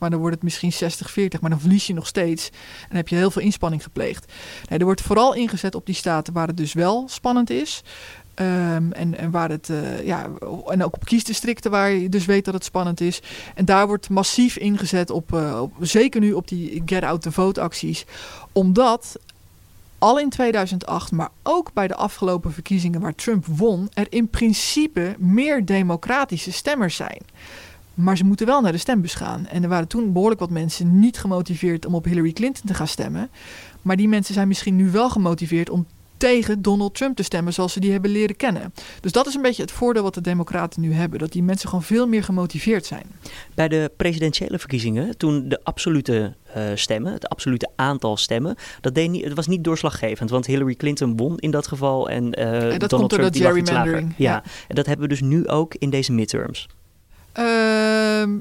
maar 0.00 0.10
dan 0.10 0.18
wordt 0.18 0.34
het 0.34 0.44
misschien 0.44 0.72
60-40. 0.72 1.40
Maar 1.40 1.50
dan 1.50 1.60
verlies 1.60 1.86
je 1.86 1.94
nog 1.94 2.06
steeds. 2.06 2.50
En 2.88 2.96
heb 2.96 3.08
je 3.08 3.16
heel 3.16 3.30
veel 3.30 3.42
inspanning 3.42 3.82
gepleegd. 3.82 4.32
Nee, 4.68 4.78
er 4.78 4.84
wordt 4.84 5.00
vooral 5.00 5.17
ingezet 5.34 5.74
op 5.74 5.86
die 5.86 5.94
staten 5.94 6.32
waar 6.32 6.46
het 6.46 6.56
dus 6.56 6.72
wel 6.72 7.04
spannend 7.08 7.50
is. 7.50 7.82
Um, 8.40 8.92
en, 8.92 9.18
en 9.18 9.30
waar 9.30 9.50
het, 9.50 9.68
uh, 9.68 10.06
ja, 10.06 10.30
en 10.66 10.84
ook 10.84 10.94
op 10.94 11.04
kiesdistricten 11.04 11.70
waar 11.70 11.90
je 11.90 12.08
dus 12.08 12.24
weet 12.24 12.44
dat 12.44 12.54
het 12.54 12.64
spannend 12.64 13.00
is. 13.00 13.22
En 13.54 13.64
daar 13.64 13.86
wordt 13.86 14.08
massief 14.08 14.56
ingezet 14.56 15.10
op, 15.10 15.32
uh, 15.32 15.60
op 15.60 15.72
zeker 15.80 16.20
nu 16.20 16.32
op 16.32 16.48
die 16.48 16.82
get 16.86 17.02
out 17.02 17.22
the 17.22 17.32
vote 17.32 17.60
acties. 17.60 18.04
Omdat 18.52 19.16
al 19.98 20.18
in 20.18 20.28
2008, 20.28 21.12
maar 21.12 21.28
ook 21.42 21.72
bij 21.72 21.88
de 21.88 21.94
afgelopen 21.94 22.52
verkiezingen 22.52 23.00
waar 23.00 23.14
Trump 23.14 23.46
won, 23.46 23.88
er 23.92 24.06
in 24.08 24.28
principe 24.28 25.14
meer 25.18 25.64
democratische 25.64 26.52
stemmers 26.52 26.96
zijn. 26.96 27.20
Maar 27.98 28.16
ze 28.16 28.24
moeten 28.24 28.46
wel 28.46 28.60
naar 28.60 28.72
de 28.72 28.78
stembus 28.78 29.14
gaan. 29.14 29.46
En 29.46 29.62
er 29.62 29.68
waren 29.68 29.88
toen 29.88 30.12
behoorlijk 30.12 30.40
wat 30.40 30.50
mensen 30.50 30.98
niet 30.98 31.18
gemotiveerd 31.18 31.86
om 31.86 31.94
op 31.94 32.04
Hillary 32.04 32.32
Clinton 32.32 32.66
te 32.66 32.74
gaan 32.74 32.88
stemmen. 32.88 33.30
Maar 33.82 33.96
die 33.96 34.08
mensen 34.08 34.34
zijn 34.34 34.48
misschien 34.48 34.76
nu 34.76 34.90
wel 34.90 35.10
gemotiveerd 35.10 35.70
om 35.70 35.86
tegen 36.16 36.62
Donald 36.62 36.94
Trump 36.94 37.16
te 37.16 37.22
stemmen 37.22 37.52
zoals 37.52 37.72
ze 37.72 37.80
die 37.80 37.92
hebben 37.92 38.10
leren 38.10 38.36
kennen. 38.36 38.74
Dus 39.00 39.12
dat 39.12 39.26
is 39.26 39.34
een 39.34 39.42
beetje 39.42 39.62
het 39.62 39.70
voordeel 39.70 40.02
wat 40.02 40.14
de 40.14 40.20
Democraten 40.20 40.80
nu 40.80 40.92
hebben. 40.92 41.18
Dat 41.18 41.32
die 41.32 41.42
mensen 41.42 41.68
gewoon 41.68 41.84
veel 41.84 42.08
meer 42.08 42.24
gemotiveerd 42.24 42.86
zijn. 42.86 43.04
Bij 43.54 43.68
de 43.68 43.90
presidentiële 43.96 44.58
verkiezingen, 44.58 45.16
toen 45.16 45.48
de 45.48 45.60
absolute 45.62 46.34
uh, 46.56 46.62
stemmen, 46.74 47.12
het 47.12 47.28
absolute 47.28 47.70
aantal 47.76 48.16
stemmen, 48.16 48.56
dat, 48.80 48.94
deed 48.94 49.10
niet, 49.10 49.24
het 49.24 49.34
was 49.34 49.46
niet 49.46 49.64
doorslaggevend. 49.64 50.30
Want 50.30 50.46
Hillary 50.46 50.74
Clinton 50.74 51.16
won 51.16 51.38
in 51.38 51.50
dat 51.50 51.66
geval 51.66 52.10
en, 52.10 52.40
uh, 52.40 52.72
en 52.72 52.78
dat 52.78 52.90
Donald 52.90 52.90
komt 52.90 53.10
Trump 53.10 53.34
dat 53.34 53.42
gerrymandering. 53.42 54.14
Ja. 54.16 54.32
ja, 54.32 54.42
en 54.68 54.74
dat 54.74 54.86
hebben 54.86 55.08
we 55.08 55.14
dus 55.14 55.22
nu 55.22 55.48
ook 55.48 55.74
in 55.74 55.90
deze 55.90 56.12
midterms. 56.12 56.68
Uh, 57.34 57.44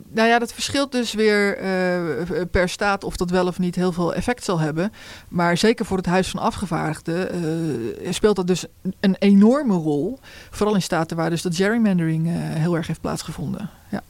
nou 0.10 0.28
ja, 0.28 0.40
dat 0.40 0.54
verschilt 0.54 0.92
dus 0.92 1.14
weer 1.14 1.62
uh, 1.62 2.42
per 2.52 2.70
staat 2.70 3.04
of 3.04 3.18
dat 3.18 3.30
wel 3.30 3.48
of 3.48 3.60
niet 3.60 3.76
heel 3.76 3.92
veel 3.92 4.14
effect 4.14 4.44
zal 4.44 4.60
hebben. 4.60 4.92
Maar 5.28 5.58
zeker 5.58 5.86
voor 5.86 5.98
het 5.98 6.06
Huis 6.06 6.30
van 6.30 6.40
Afgevaardigden 6.40 7.36
uh, 7.36 8.12
speelt 8.12 8.36
dat 8.36 8.48
dus 8.48 8.66
een 9.00 9.16
enorme 9.20 9.74
rol. 9.74 10.20
Vooral 10.50 10.76
in 10.76 10.82
staten 10.82 11.18
waar 11.18 11.30
dus 11.30 11.42
dat 11.42 11.56
gerrymandering 11.56 12.28
heel 12.32 12.76
erg 12.76 12.88
heeft 12.88 13.02
plaatsgevonden. 13.02 13.70
Ja. 13.90 14.02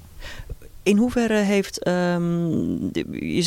In 0.83 0.97
hoeverre 0.97 1.37
heeft. 1.37 1.87
Um, 1.87 2.91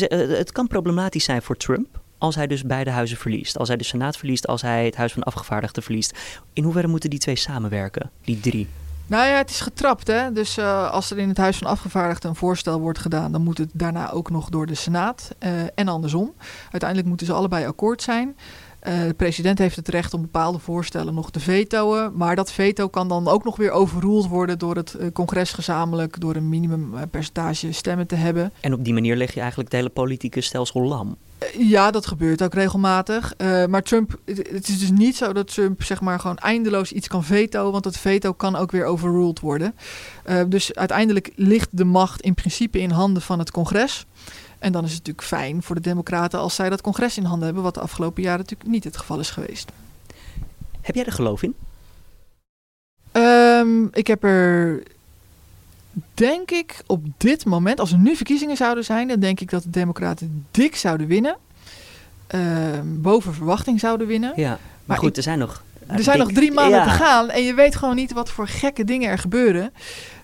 het 0.09 0.51
kan 0.51 0.67
problematisch 0.67 1.23
zijn 1.23 1.41
voor 1.41 1.57
Trump 1.57 1.99
als 2.17 2.35
hij 2.35 2.47
dus 2.47 2.63
beide 2.63 2.89
huizen 2.89 3.17
verliest. 3.17 3.57
Als 3.57 3.67
hij 3.67 3.77
de 3.77 3.83
Senaat 3.83 4.17
verliest, 4.17 4.47
als 4.47 4.61
hij 4.61 4.85
het 4.85 4.95
Huis 4.95 5.13
van 5.13 5.23
Afgevaardigden 5.23 5.83
verliest. 5.83 6.19
In 6.53 6.63
hoeverre 6.63 6.87
moeten 6.87 7.09
die 7.09 7.19
twee 7.19 7.35
samenwerken, 7.35 8.09
die 8.23 8.39
drie? 8.39 8.67
Nou 9.11 9.27
ja, 9.27 9.37
het 9.37 9.49
is 9.49 9.61
getrapt. 9.61 10.07
Hè? 10.07 10.31
Dus 10.31 10.57
uh, 10.57 10.91
als 10.91 11.11
er 11.11 11.17
in 11.17 11.27
het 11.27 11.37
Huis 11.37 11.57
van 11.57 11.67
Afgevaardigden 11.67 12.29
een 12.29 12.35
voorstel 12.35 12.79
wordt 12.79 12.99
gedaan, 12.99 13.31
dan 13.31 13.41
moet 13.41 13.57
het 13.57 13.69
daarna 13.73 14.11
ook 14.11 14.29
nog 14.29 14.49
door 14.49 14.65
de 14.65 14.75
Senaat. 14.75 15.35
Uh, 15.39 15.49
en 15.75 15.87
andersom. 15.87 16.33
Uiteindelijk 16.61 17.09
moeten 17.09 17.27
ze 17.27 17.33
allebei 17.33 17.65
akkoord 17.65 18.01
zijn. 18.01 18.37
Uh, 18.83 19.01
de 19.07 19.13
president 19.13 19.57
heeft 19.57 19.75
het 19.75 19.87
recht 19.87 20.13
om 20.13 20.21
bepaalde 20.21 20.59
voorstellen 20.59 21.13
nog 21.13 21.31
te 21.31 21.39
vetoen. 21.39 22.17
Maar 22.17 22.35
dat 22.35 22.51
veto 22.51 22.87
kan 22.87 23.07
dan 23.07 23.27
ook 23.27 23.43
nog 23.43 23.55
weer 23.55 23.71
overroeld 23.71 24.27
worden 24.27 24.59
door 24.59 24.75
het 24.75 24.95
uh, 24.99 25.11
congres 25.13 25.51
gezamenlijk 25.51 26.19
door 26.19 26.35
een 26.35 26.49
minimumpercentage 26.49 27.71
stemmen 27.71 28.07
te 28.07 28.15
hebben. 28.15 28.53
En 28.59 28.73
op 28.73 28.83
die 28.83 28.93
manier 28.93 29.15
leg 29.15 29.33
je 29.33 29.39
eigenlijk 29.39 29.71
het 29.71 29.79
hele 29.79 29.93
politieke 29.93 30.41
stelsel 30.41 30.81
lam. 30.81 31.17
Uh, 31.43 31.69
ja, 31.69 31.91
dat 31.91 32.05
gebeurt 32.05 32.43
ook 32.43 32.53
regelmatig. 32.53 33.33
maar 33.67 33.83
Trump, 33.83 34.19
het 34.25 34.67
is 34.67 34.79
dus 34.79 34.91
niet 34.91 35.15
zo 35.15 35.33
dat 35.33 35.53
Trump 35.53 35.83
zeg 35.83 36.01
maar 36.01 36.19
gewoon 36.19 36.37
eindeloos 36.37 36.91
iets 36.91 37.07
kan 37.07 37.23
vetoen, 37.23 37.71
want 37.71 37.85
het 37.85 37.97
veto 37.97 38.33
kan 38.33 38.55
ook 38.55 38.71
weer 38.71 38.85
overruled 38.85 39.39
worden. 39.39 39.75
dus 40.47 40.75
uiteindelijk 40.75 41.31
ligt 41.35 41.69
de 41.71 41.85
macht 41.85 42.21
in 42.21 42.33
principe 42.33 42.79
in 42.79 42.91
handen 42.91 43.21
van 43.21 43.39
het 43.39 43.51
congres. 43.51 44.05
En 44.61 44.71
dan 44.71 44.83
is 44.83 44.89
het 44.89 44.97
natuurlijk 44.97 45.27
fijn 45.27 45.63
voor 45.63 45.75
de 45.75 45.81
Democraten 45.81 46.39
als 46.39 46.55
zij 46.55 46.69
dat 46.69 46.81
congres 46.81 47.17
in 47.17 47.23
handen 47.23 47.45
hebben, 47.45 47.63
wat 47.63 47.73
de 47.73 47.79
afgelopen 47.79 48.23
jaren 48.23 48.39
natuurlijk 48.39 48.69
niet 48.69 48.83
het 48.83 48.97
geval 48.97 49.19
is 49.19 49.29
geweest. 49.29 49.71
Heb 50.81 50.95
jij 50.95 51.05
er 51.05 51.11
geloof 51.11 51.43
in? 51.43 51.55
Um, 53.11 53.89
ik 53.93 54.07
heb 54.07 54.23
er, 54.23 54.83
denk 56.13 56.51
ik, 56.51 56.83
op 56.87 57.05
dit 57.17 57.45
moment, 57.45 57.79
als 57.79 57.91
er 57.91 57.97
nu 57.97 58.15
verkiezingen 58.15 58.57
zouden 58.57 58.83
zijn, 58.83 59.07
dan 59.07 59.19
denk 59.19 59.39
ik 59.39 59.49
dat 59.49 59.63
de 59.63 59.69
Democraten 59.69 60.45
dik 60.51 60.75
zouden 60.75 61.07
winnen. 61.07 61.35
Um, 62.35 63.01
boven 63.01 63.33
verwachting 63.33 63.79
zouden 63.79 64.07
winnen. 64.07 64.33
Ja, 64.35 64.49
maar, 64.49 64.59
maar 64.85 64.97
goed, 64.97 65.09
ik, 65.09 65.15
er 65.15 65.23
zijn 65.23 65.39
nog. 65.39 65.63
Er 65.87 66.03
zijn 66.03 66.17
nog 66.17 66.31
drie 66.31 66.51
maanden 66.51 66.79
ja. 66.79 66.83
te 66.83 66.89
gaan 66.89 67.29
en 67.29 67.43
je 67.43 67.53
weet 67.53 67.75
gewoon 67.75 67.95
niet 67.95 68.13
wat 68.13 68.29
voor 68.29 68.47
gekke 68.47 68.83
dingen 68.83 69.09
er 69.09 69.17
gebeuren. 69.17 69.73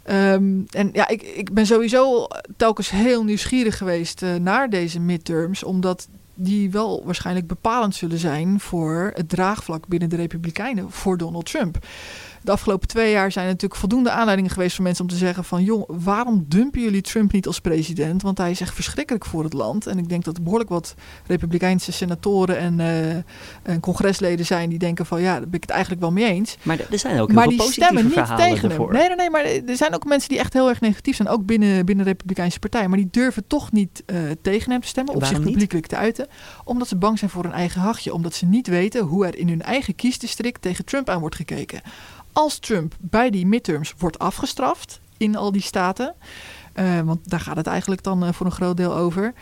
Um, 0.09 0.65
en 0.69 0.89
ja, 0.93 1.07
ik, 1.07 1.21
ik 1.21 1.53
ben 1.53 1.65
sowieso 1.65 2.27
telkens 2.57 2.89
heel 2.89 3.23
nieuwsgierig 3.23 3.77
geweest 3.77 4.21
uh, 4.21 4.35
naar 4.35 4.69
deze 4.69 4.99
midterms, 4.99 5.63
omdat 5.63 6.07
die 6.33 6.71
wel 6.71 7.01
waarschijnlijk 7.05 7.47
bepalend 7.47 7.95
zullen 7.95 8.17
zijn 8.17 8.59
voor 8.59 9.11
het 9.15 9.29
draagvlak 9.29 9.87
binnen 9.87 10.09
de 10.09 10.15
Republikeinen 10.15 10.91
voor 10.91 11.17
Donald 11.17 11.45
Trump. 11.45 11.77
De 12.47 12.53
afgelopen 12.53 12.87
twee 12.87 13.11
jaar 13.11 13.31
zijn 13.31 13.45
er 13.45 13.51
natuurlijk 13.51 13.79
voldoende 13.79 14.11
aanleidingen 14.11 14.51
geweest 14.51 14.75
voor 14.75 14.83
mensen 14.83 15.03
om 15.03 15.09
te 15.09 15.17
zeggen 15.17 15.43
van 15.43 15.63
jong, 15.63 15.83
waarom 15.87 16.45
dumpen 16.47 16.81
jullie 16.81 17.01
Trump 17.01 17.31
niet 17.31 17.47
als 17.47 17.59
president? 17.59 18.21
Want 18.21 18.37
hij 18.37 18.51
is 18.51 18.61
echt 18.61 18.73
verschrikkelijk 18.73 19.25
voor 19.25 19.43
het 19.43 19.53
land. 19.53 19.87
En 19.87 19.97
ik 19.97 20.09
denk 20.09 20.23
dat 20.23 20.37
er 20.37 20.43
behoorlijk 20.43 20.69
wat 20.69 20.93
Republikeinse 21.25 21.91
senatoren 21.91 22.57
en, 22.57 22.79
uh, 22.79 23.15
en 23.63 23.79
congresleden 23.79 24.45
zijn 24.45 24.69
die 24.69 24.79
denken 24.79 25.05
van 25.05 25.21
ja, 25.21 25.31
daar 25.31 25.47
ben 25.47 25.53
ik 25.53 25.61
het 25.61 25.69
eigenlijk 25.69 26.01
wel 26.01 26.11
mee 26.11 26.25
eens. 26.25 26.57
Maar 26.61 26.79
er 26.91 26.99
zijn 26.99 27.19
ook 27.19 27.27
heel 27.27 27.35
maar 27.35 27.43
veel 27.43 27.51
die 27.51 27.61
positieve 27.61 27.89
stemmen 27.89 28.05
niet 28.05 28.37
tegen 28.37 28.69
ervoor. 28.69 28.89
hem. 28.89 28.97
Nee, 28.97 29.07
nee, 29.07 29.17
nee, 29.17 29.29
maar 29.29 29.43
er 29.43 29.77
zijn 29.77 29.95
ook 29.95 30.05
mensen 30.05 30.29
die 30.29 30.39
echt 30.39 30.53
heel 30.53 30.69
erg 30.69 30.81
negatief 30.81 31.15
zijn, 31.15 31.27
ook 31.27 31.45
binnen, 31.45 31.85
binnen 31.85 32.05
de 32.05 32.11
Republikeinse 32.11 32.59
partij. 32.59 32.87
Maar 32.87 32.97
die 32.97 33.09
durven 33.11 33.47
toch 33.47 33.71
niet 33.71 34.03
uh, 34.05 34.19
tegen 34.41 34.71
hem 34.71 34.81
te 34.81 34.87
stemmen, 34.87 35.15
of 35.15 35.27
zich 35.27 35.41
publiekelijk 35.41 35.87
te 35.87 35.95
uiten. 35.95 36.27
Omdat 36.63 36.87
ze 36.87 36.95
bang 36.95 37.19
zijn 37.19 37.31
voor 37.31 37.43
hun 37.43 37.53
eigen 37.53 37.81
hachje. 37.81 38.13
Omdat 38.13 38.33
ze 38.33 38.45
niet 38.45 38.67
weten 38.67 39.03
hoe 39.03 39.25
er 39.25 39.37
in 39.37 39.47
hun 39.47 39.61
eigen 39.61 39.95
kiesdistrict 39.95 40.61
tegen 40.61 40.85
Trump 40.85 41.09
aan 41.09 41.19
wordt 41.19 41.35
gekeken 41.35 41.81
als 42.37 42.59
Trump 42.59 42.95
bij 42.99 43.29
die 43.29 43.45
midterms 43.45 43.93
wordt 43.97 44.19
afgestraft 44.19 44.99
in 45.17 45.35
al 45.35 45.51
die 45.51 45.61
staten, 45.61 46.15
uh, 46.75 47.01
want 47.01 47.29
daar 47.29 47.39
gaat 47.39 47.55
het 47.55 47.67
eigenlijk 47.67 48.03
dan 48.03 48.23
uh, 48.23 48.31
voor 48.31 48.45
een 48.45 48.51
groot 48.51 48.77
deel 48.77 48.95
over, 48.95 49.33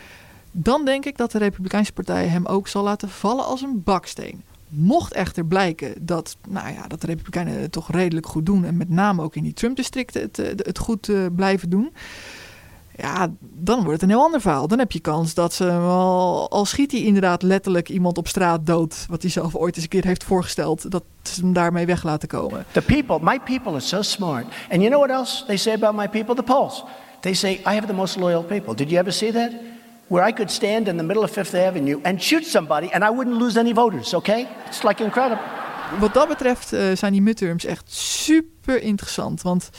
dan 0.50 0.84
denk 0.84 1.04
ik 1.04 1.16
dat 1.16 1.32
de 1.32 1.38
Republikeinse 1.38 1.92
Partij 1.92 2.26
hem 2.26 2.46
ook 2.46 2.68
zal 2.68 2.82
laten 2.82 3.08
vallen 3.08 3.44
als 3.44 3.62
een 3.62 3.82
baksteen. 3.82 4.42
Mocht 4.68 5.12
echter 5.12 5.46
blijken 5.46 6.06
dat, 6.06 6.36
nou 6.48 6.72
ja, 6.72 6.86
dat 6.86 7.00
de 7.00 7.06
Republikeinen 7.06 7.60
het 7.60 7.72
toch 7.72 7.90
redelijk 7.90 8.26
goed 8.26 8.46
doen 8.46 8.64
en 8.64 8.76
met 8.76 8.88
name 8.88 9.22
ook 9.22 9.36
in 9.36 9.42
die 9.42 9.54
Trump-districten 9.54 10.22
het, 10.22 10.36
het 10.36 10.78
goed 10.78 11.10
blijven 11.34 11.70
doen, 11.70 11.92
ja, 12.96 13.28
dan 13.40 13.76
wordt 13.76 13.92
het 13.92 14.02
een 14.02 14.16
heel 14.16 14.24
ander 14.24 14.40
verhaal. 14.40 14.68
Dan 14.68 14.78
heb 14.78 14.92
je 14.92 15.00
kans 15.00 15.34
dat 15.34 15.52
ze 15.52 15.70
al, 15.70 16.50
al 16.50 16.64
schiet 16.64 16.92
hij 16.92 17.00
inderdaad 17.00 17.42
letterlijk 17.42 17.88
iemand 17.88 18.18
op 18.18 18.28
straat 18.28 18.66
dood, 18.66 19.06
wat 19.08 19.22
hij 19.22 19.30
zelf 19.30 19.54
ooit 19.54 19.74
eens 19.74 19.84
een 19.84 19.90
keer 19.90 20.04
heeft 20.04 20.24
voorgesteld, 20.24 20.90
dat 20.90 21.02
ze 21.22 21.40
hem 21.40 21.52
daarmee 21.52 21.86
weg 21.86 22.02
laten 22.02 22.28
komen. 22.28 22.64
The 22.72 22.82
people, 22.82 23.18
my 23.22 23.40
people 23.40 23.70
are 23.70 23.80
so 23.80 24.02
smart. 24.02 24.44
And 24.70 24.80
you 24.82 24.88
know 24.88 25.04
what 25.04 25.10
else 25.18 25.44
they 25.46 25.56
say 25.56 25.74
about 25.74 25.94
my 25.94 26.08
people? 26.08 26.34
The 26.34 26.42
polls. 26.42 26.84
They 27.20 27.34
say 27.34 27.52
I 27.52 27.74
have 27.74 27.86
the 27.86 27.92
most 27.92 28.16
loyal 28.16 28.42
people. 28.42 28.74
Did 28.74 28.88
you 28.88 29.00
ever 29.00 29.12
see 29.12 29.32
that? 29.32 29.50
Where 30.06 30.28
I 30.28 30.32
could 30.32 30.50
stand 30.50 30.88
in 30.88 30.96
the 30.96 31.02
middle 31.02 31.22
of 31.22 31.30
Fifth 31.30 31.54
Avenue 31.54 31.98
and 32.02 32.22
shoot 32.22 32.44
somebody 32.44 32.88
and 32.92 33.04
I 33.04 33.08
wouldn't 33.16 33.38
lose 33.38 33.58
any 33.58 33.72
voters, 33.72 34.14
okay? 34.14 34.46
It's 34.66 34.82
like 34.82 35.04
incredible. 35.04 35.44
Wat 35.98 36.14
dat 36.14 36.28
betreft 36.28 36.72
uh, 36.72 36.80
zijn 36.94 37.12
die 37.12 37.22
midterms 37.22 37.64
echt 37.64 37.92
super 37.92 38.82
interessant, 38.82 39.42
want 39.42 39.70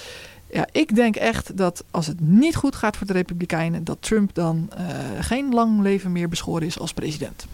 ja, 0.51 0.67
ik 0.71 0.95
denk 0.95 1.15
echt 1.15 1.57
dat 1.57 1.83
als 1.91 2.07
het 2.07 2.19
niet 2.19 2.55
goed 2.55 2.75
gaat 2.75 2.97
voor 2.97 3.07
de 3.07 3.13
Republikeinen, 3.13 3.83
dat 3.83 3.97
Trump 3.99 4.33
dan 4.33 4.69
uh, 4.79 4.85
geen 5.19 5.53
lang 5.53 5.81
leven 5.81 6.11
meer 6.11 6.29
beschoren 6.29 6.67
is 6.67 6.79
als 6.79 6.93
president. 6.93 7.47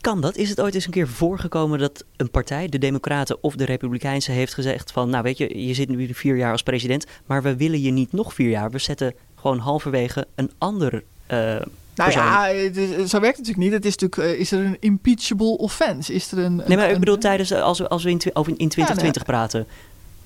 Kan 0.00 0.20
dat? 0.20 0.36
Is 0.36 0.48
het 0.48 0.60
ooit 0.60 0.74
eens 0.74 0.84
een 0.84 0.90
keer 0.90 1.08
voorgekomen 1.08 1.78
dat 1.78 2.04
een 2.16 2.30
partij, 2.30 2.68
de 2.68 2.78
Democraten 2.78 3.42
of 3.42 3.54
de 3.56 3.64
Republikeinse, 3.64 4.30
heeft 4.30 4.54
gezegd 4.54 4.92
van, 4.92 5.10
nou 5.10 5.22
weet 5.22 5.38
je, 5.38 5.66
je 5.66 5.74
zit 5.74 5.88
nu 5.88 6.14
vier 6.14 6.36
jaar 6.36 6.52
als 6.52 6.62
president, 6.62 7.06
maar 7.26 7.42
we 7.42 7.56
willen 7.56 7.80
je 7.80 7.90
niet 7.90 8.12
nog 8.12 8.34
vier 8.34 8.50
jaar. 8.50 8.70
We 8.70 8.78
zetten 8.78 9.14
gewoon 9.34 9.58
halverwege 9.58 10.26
een 10.34 10.50
ander 10.58 11.02
uh, 11.32 11.56
nou 11.96 12.10
ja, 12.10 12.46
is, 12.46 13.10
zo 13.10 13.20
werkt 13.20 13.36
het 13.36 13.46
natuurlijk 13.46 13.56
niet. 13.56 13.72
Het 13.72 13.84
is 13.84 13.96
natuurlijk, 13.96 14.34
uh, 14.34 14.40
is 14.40 14.52
er 14.52 14.64
een 14.64 14.76
impeachable 14.80 15.58
offense? 15.58 16.12
Is 16.12 16.32
er 16.32 16.38
een, 16.38 16.62
nee, 16.66 16.76
maar 16.76 16.90
ik 16.90 16.98
bedoel 16.98 17.18
tijdens, 17.18 17.52
als 17.52 17.78
we, 17.78 17.88
als 17.88 18.04
we 18.04 18.10
in, 18.10 18.20
over 18.32 18.52
in 18.56 18.68
2020 18.68 19.26
ja, 19.26 19.32
nee. 19.32 19.38
praten. 19.38 19.66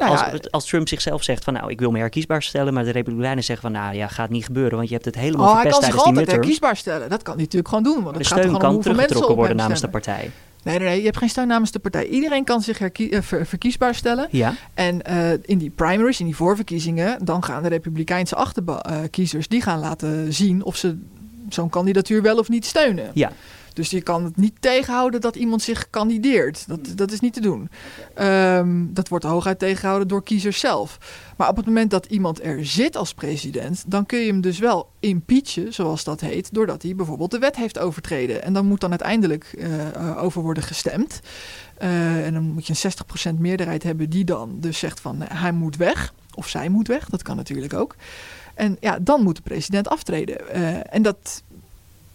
Nou 0.00 0.12
als, 0.12 0.20
ja, 0.20 0.48
als, 0.50 0.66
Trump 0.66 0.88
zichzelf 0.88 1.22
zegt 1.22 1.44
van 1.44 1.52
nou, 1.52 1.70
ik 1.70 1.80
wil 1.80 1.90
me 1.90 1.98
herkiesbaar 1.98 2.42
stellen, 2.42 2.74
maar 2.74 2.84
de 2.84 2.90
Republikeinen 2.90 3.44
zeggen 3.44 3.70
van 3.70 3.80
nou 3.80 3.94
ja, 3.94 4.08
gaat 4.08 4.30
niet 4.30 4.44
gebeuren, 4.44 4.76
want 4.76 4.88
je 4.88 4.94
hebt 4.94 5.06
het 5.06 5.14
helemaal 5.14 5.46
oh, 5.46 5.52
hij 5.52 5.62
verpest 5.62 5.80
kan 5.80 5.90
zich 5.90 5.94
tijdens 5.94 6.18
die 6.18 6.26
altijd 6.26 6.26
midterms. 6.26 6.46
herkiesbaar 6.46 6.76
stellen. 6.76 7.10
Dat 7.10 7.22
kan 7.22 7.34
hij 7.34 7.42
natuurlijk 7.42 7.68
gewoon 7.68 7.84
doen. 7.84 8.02
Want 8.02 8.14
De 8.14 8.18
het 8.18 8.26
gaat 8.26 8.38
steun 8.38 8.54
er 8.54 8.54
gewoon 8.54 8.54
om 8.54 8.60
kan 8.60 8.72
hoeveel 8.74 8.92
mensen 8.92 9.06
teruggetrokken 9.06 9.36
worden 9.36 9.56
namens 9.56 9.80
de 9.80 9.88
partij. 9.88 10.30
Nee, 10.62 10.78
nee, 10.78 10.88
nee, 10.88 10.98
je 10.98 11.04
hebt 11.04 11.16
geen 11.16 11.28
steun 11.28 11.46
namens 11.46 11.70
de 11.70 11.78
partij. 11.78 12.06
Iedereen 12.06 12.44
kan 12.44 12.62
zich 12.62 12.78
ver- 13.10 13.46
verkiesbaar 13.46 13.94
stellen. 13.94 14.28
Ja. 14.30 14.54
En 14.74 15.00
uh, 15.10 15.32
in 15.42 15.58
die 15.58 15.70
primaries, 15.70 16.20
in 16.20 16.26
die 16.26 16.36
voorverkiezingen, 16.36 17.24
dan 17.24 17.44
gaan 17.44 17.62
de 17.62 17.68
Republikeinse 17.68 18.34
achterkiezers 18.34 19.48
die 19.48 19.62
gaan 19.62 19.78
laten 19.78 20.32
zien 20.32 20.64
of 20.64 20.76
ze 20.76 20.98
zo'n 21.48 21.68
kandidatuur 21.68 22.22
wel 22.22 22.38
of 22.38 22.48
niet 22.48 22.66
steunen. 22.66 23.10
Ja. 23.14 23.32
Dus 23.80 23.90
je 23.90 24.00
kan 24.00 24.24
het 24.24 24.36
niet 24.36 24.56
tegenhouden 24.60 25.20
dat 25.20 25.36
iemand 25.36 25.62
zich 25.62 25.90
kandideert. 25.90 26.68
Dat, 26.68 26.80
dat 26.94 27.12
is 27.12 27.20
niet 27.20 27.32
te 27.32 27.40
doen. 27.40 27.70
Um, 28.18 28.94
dat 28.94 29.08
wordt 29.08 29.24
hooguit 29.24 29.58
tegengehouden 29.58 30.08
door 30.08 30.22
kiezers 30.22 30.60
zelf. 30.60 30.98
Maar 31.36 31.48
op 31.48 31.56
het 31.56 31.66
moment 31.66 31.90
dat 31.90 32.06
iemand 32.06 32.44
er 32.44 32.66
zit 32.66 32.96
als 32.96 33.14
president, 33.14 33.84
dan 33.86 34.06
kun 34.06 34.18
je 34.18 34.26
hem 34.26 34.40
dus 34.40 34.58
wel 34.58 34.90
impeachen, 34.98 35.72
zoals 35.72 36.04
dat 36.04 36.20
heet, 36.20 36.54
doordat 36.54 36.82
hij 36.82 36.94
bijvoorbeeld 36.94 37.30
de 37.30 37.38
wet 37.38 37.56
heeft 37.56 37.78
overtreden. 37.78 38.42
En 38.42 38.52
dan 38.52 38.66
moet 38.66 38.80
dan 38.80 38.90
uiteindelijk 38.90 39.54
uh, 39.58 40.22
over 40.22 40.42
worden 40.42 40.62
gestemd. 40.62 41.20
Uh, 41.82 42.26
en 42.26 42.32
dan 42.32 42.42
moet 42.42 42.66
je 42.66 42.74
een 42.82 43.36
60% 43.36 43.40
meerderheid 43.40 43.82
hebben 43.82 44.10
die 44.10 44.24
dan 44.24 44.56
dus 44.60 44.78
zegt 44.78 45.00
van 45.00 45.20
hij 45.20 45.52
moet 45.52 45.76
weg. 45.76 46.14
Of 46.34 46.48
zij 46.48 46.68
moet 46.68 46.88
weg, 46.88 47.08
dat 47.08 47.22
kan 47.22 47.36
natuurlijk 47.36 47.74
ook. 47.74 47.94
En 48.54 48.76
ja, 48.80 48.98
dan 48.98 49.22
moet 49.22 49.36
de 49.36 49.42
president 49.42 49.88
aftreden. 49.88 50.52
En 50.90 51.02
dat, 51.02 51.42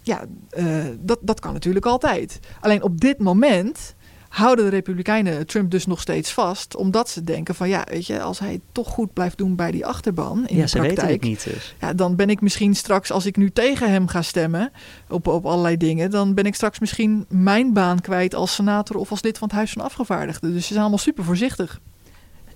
ja, 0.06 0.26
uh, 0.58 0.86
dat, 1.00 1.20
dat 1.22 1.40
kan 1.40 1.54
natuurlijk 1.54 1.86
altijd. 1.86 2.40
Alleen 2.60 2.84
op 2.84 3.02
dit 3.02 3.20
moment 3.20 3.96
houden 4.30 4.66
de 4.66 4.72
Republikeinen 4.72 5.48
Trump 5.48 5.72
dus 5.72 5.86
nog 5.86 6.02
steeds 6.02 6.32
vast. 6.32 6.76
Omdat 6.76 7.10
ze 7.10 7.24
denken 7.24 7.56
van 7.56 7.70
ja, 7.70 7.88
weet 7.90 8.08
je, 8.08 8.22
als 8.22 8.40
hij 8.40 8.60
toch 8.72 8.88
goed 8.88 9.14
blijft 9.14 9.38
doen 9.38 9.56
bij 9.56 9.72
die 9.72 9.86
achterban 9.86 10.48
in 10.48 10.56
ja, 10.56 10.62
de 10.62 10.68
ze 10.68 10.78
praktijk. 10.78 11.00
weten 11.00 11.14
het 11.14 11.22
niet 11.22 11.44
dus. 11.54 11.76
Ja, 11.80 11.94
dan 11.94 12.16
ben 12.16 12.30
ik 12.30 12.42
misschien 12.42 12.76
straks, 12.76 13.12
als 13.12 13.26
ik 13.26 13.38
nu 13.38 13.52
tegen 13.52 13.92
hem 13.92 14.08
ga 14.08 14.22
stemmen 14.22 14.72
op, 15.10 15.28
op 15.28 15.46
allerlei 15.46 15.78
dingen, 15.78 16.12
dan 16.12 16.34
ben 16.34 16.46
ik 16.46 16.56
straks 16.56 16.80
misschien 16.80 17.26
mijn 17.30 17.74
baan 17.74 18.02
kwijt 18.02 18.36
als 18.36 18.56
senator 18.56 18.98
of 18.98 19.12
als 19.12 19.24
lid 19.24 19.38
van 19.38 19.48
het 19.48 19.58
Huis 19.58 19.72
van 19.72 19.84
Afgevaardigden. 19.84 20.54
Dus 20.54 20.62
ze 20.62 20.68
zijn 20.68 20.80
allemaal 20.80 20.98
super 20.98 21.24
voorzichtig. 21.24 21.82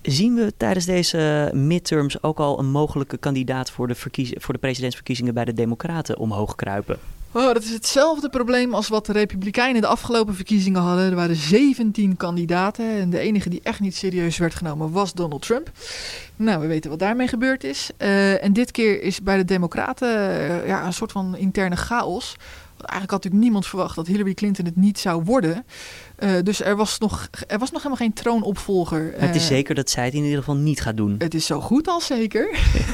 Zien 0.01 0.35
we 0.35 0.53
tijdens 0.57 0.85
deze 0.85 1.51
midterms 1.53 2.23
ook 2.23 2.39
al 2.39 2.59
een 2.59 2.71
mogelijke 2.71 3.17
kandidaat 3.17 3.71
voor 3.71 3.87
de, 3.87 3.95
voor 4.37 4.53
de 4.53 4.59
presidentsverkiezingen 4.59 5.33
bij 5.33 5.45
de 5.45 5.53
Democraten 5.53 6.17
omhoog 6.17 6.55
kruipen? 6.55 6.99
Oh, 7.31 7.53
dat 7.53 7.63
is 7.63 7.69
hetzelfde 7.69 8.29
probleem 8.29 8.73
als 8.73 8.87
wat 8.87 9.05
de 9.05 9.11
Republikeinen 9.11 9.81
de 9.81 9.87
afgelopen 9.87 10.35
verkiezingen 10.35 10.81
hadden. 10.81 11.09
Er 11.09 11.15
waren 11.15 11.35
17 11.35 12.17
kandidaten 12.17 12.85
en 12.85 13.09
de 13.09 13.19
enige 13.19 13.49
die 13.49 13.59
echt 13.63 13.79
niet 13.79 13.95
serieus 13.95 14.37
werd 14.37 14.55
genomen 14.55 14.91
was 14.91 15.13
Donald 15.13 15.41
Trump. 15.41 15.71
Nou, 16.35 16.61
we 16.61 16.67
weten 16.67 16.89
wat 16.89 16.99
daarmee 16.99 17.27
gebeurd 17.27 17.63
is. 17.63 17.89
Uh, 17.97 18.43
en 18.43 18.53
dit 18.53 18.71
keer 18.71 19.01
is 19.01 19.21
bij 19.21 19.37
de 19.37 19.45
Democraten 19.45 20.07
uh, 20.09 20.67
ja, 20.67 20.85
een 20.85 20.93
soort 20.93 21.11
van 21.11 21.37
interne 21.37 21.75
chaos. 21.75 22.35
eigenlijk 22.77 23.11
had 23.11 23.23
natuurlijk 23.23 23.43
niemand 23.43 23.67
verwacht 23.67 23.95
dat 23.95 24.07
Hillary 24.07 24.33
Clinton 24.33 24.65
het 24.65 24.75
niet 24.75 24.99
zou 24.99 25.23
worden. 25.23 25.65
Uh, 26.23 26.31
dus 26.43 26.61
er 26.61 26.75
was, 26.75 26.97
nog, 26.97 27.27
er 27.47 27.59
was 27.59 27.71
nog 27.71 27.83
helemaal 27.83 28.05
geen 28.07 28.13
troonopvolger. 28.13 29.13
het 29.15 29.35
is 29.35 29.41
uh, 29.41 29.47
zeker 29.47 29.75
dat 29.75 29.89
zij 29.89 30.05
het 30.05 30.13
in 30.13 30.23
ieder 30.23 30.37
geval 30.37 30.55
niet 30.55 30.81
gaat 30.81 30.97
doen. 30.97 31.15
Het 31.17 31.33
is 31.33 31.45
zo 31.45 31.61
goed 31.61 31.87
als 31.87 32.05
zeker. 32.05 32.49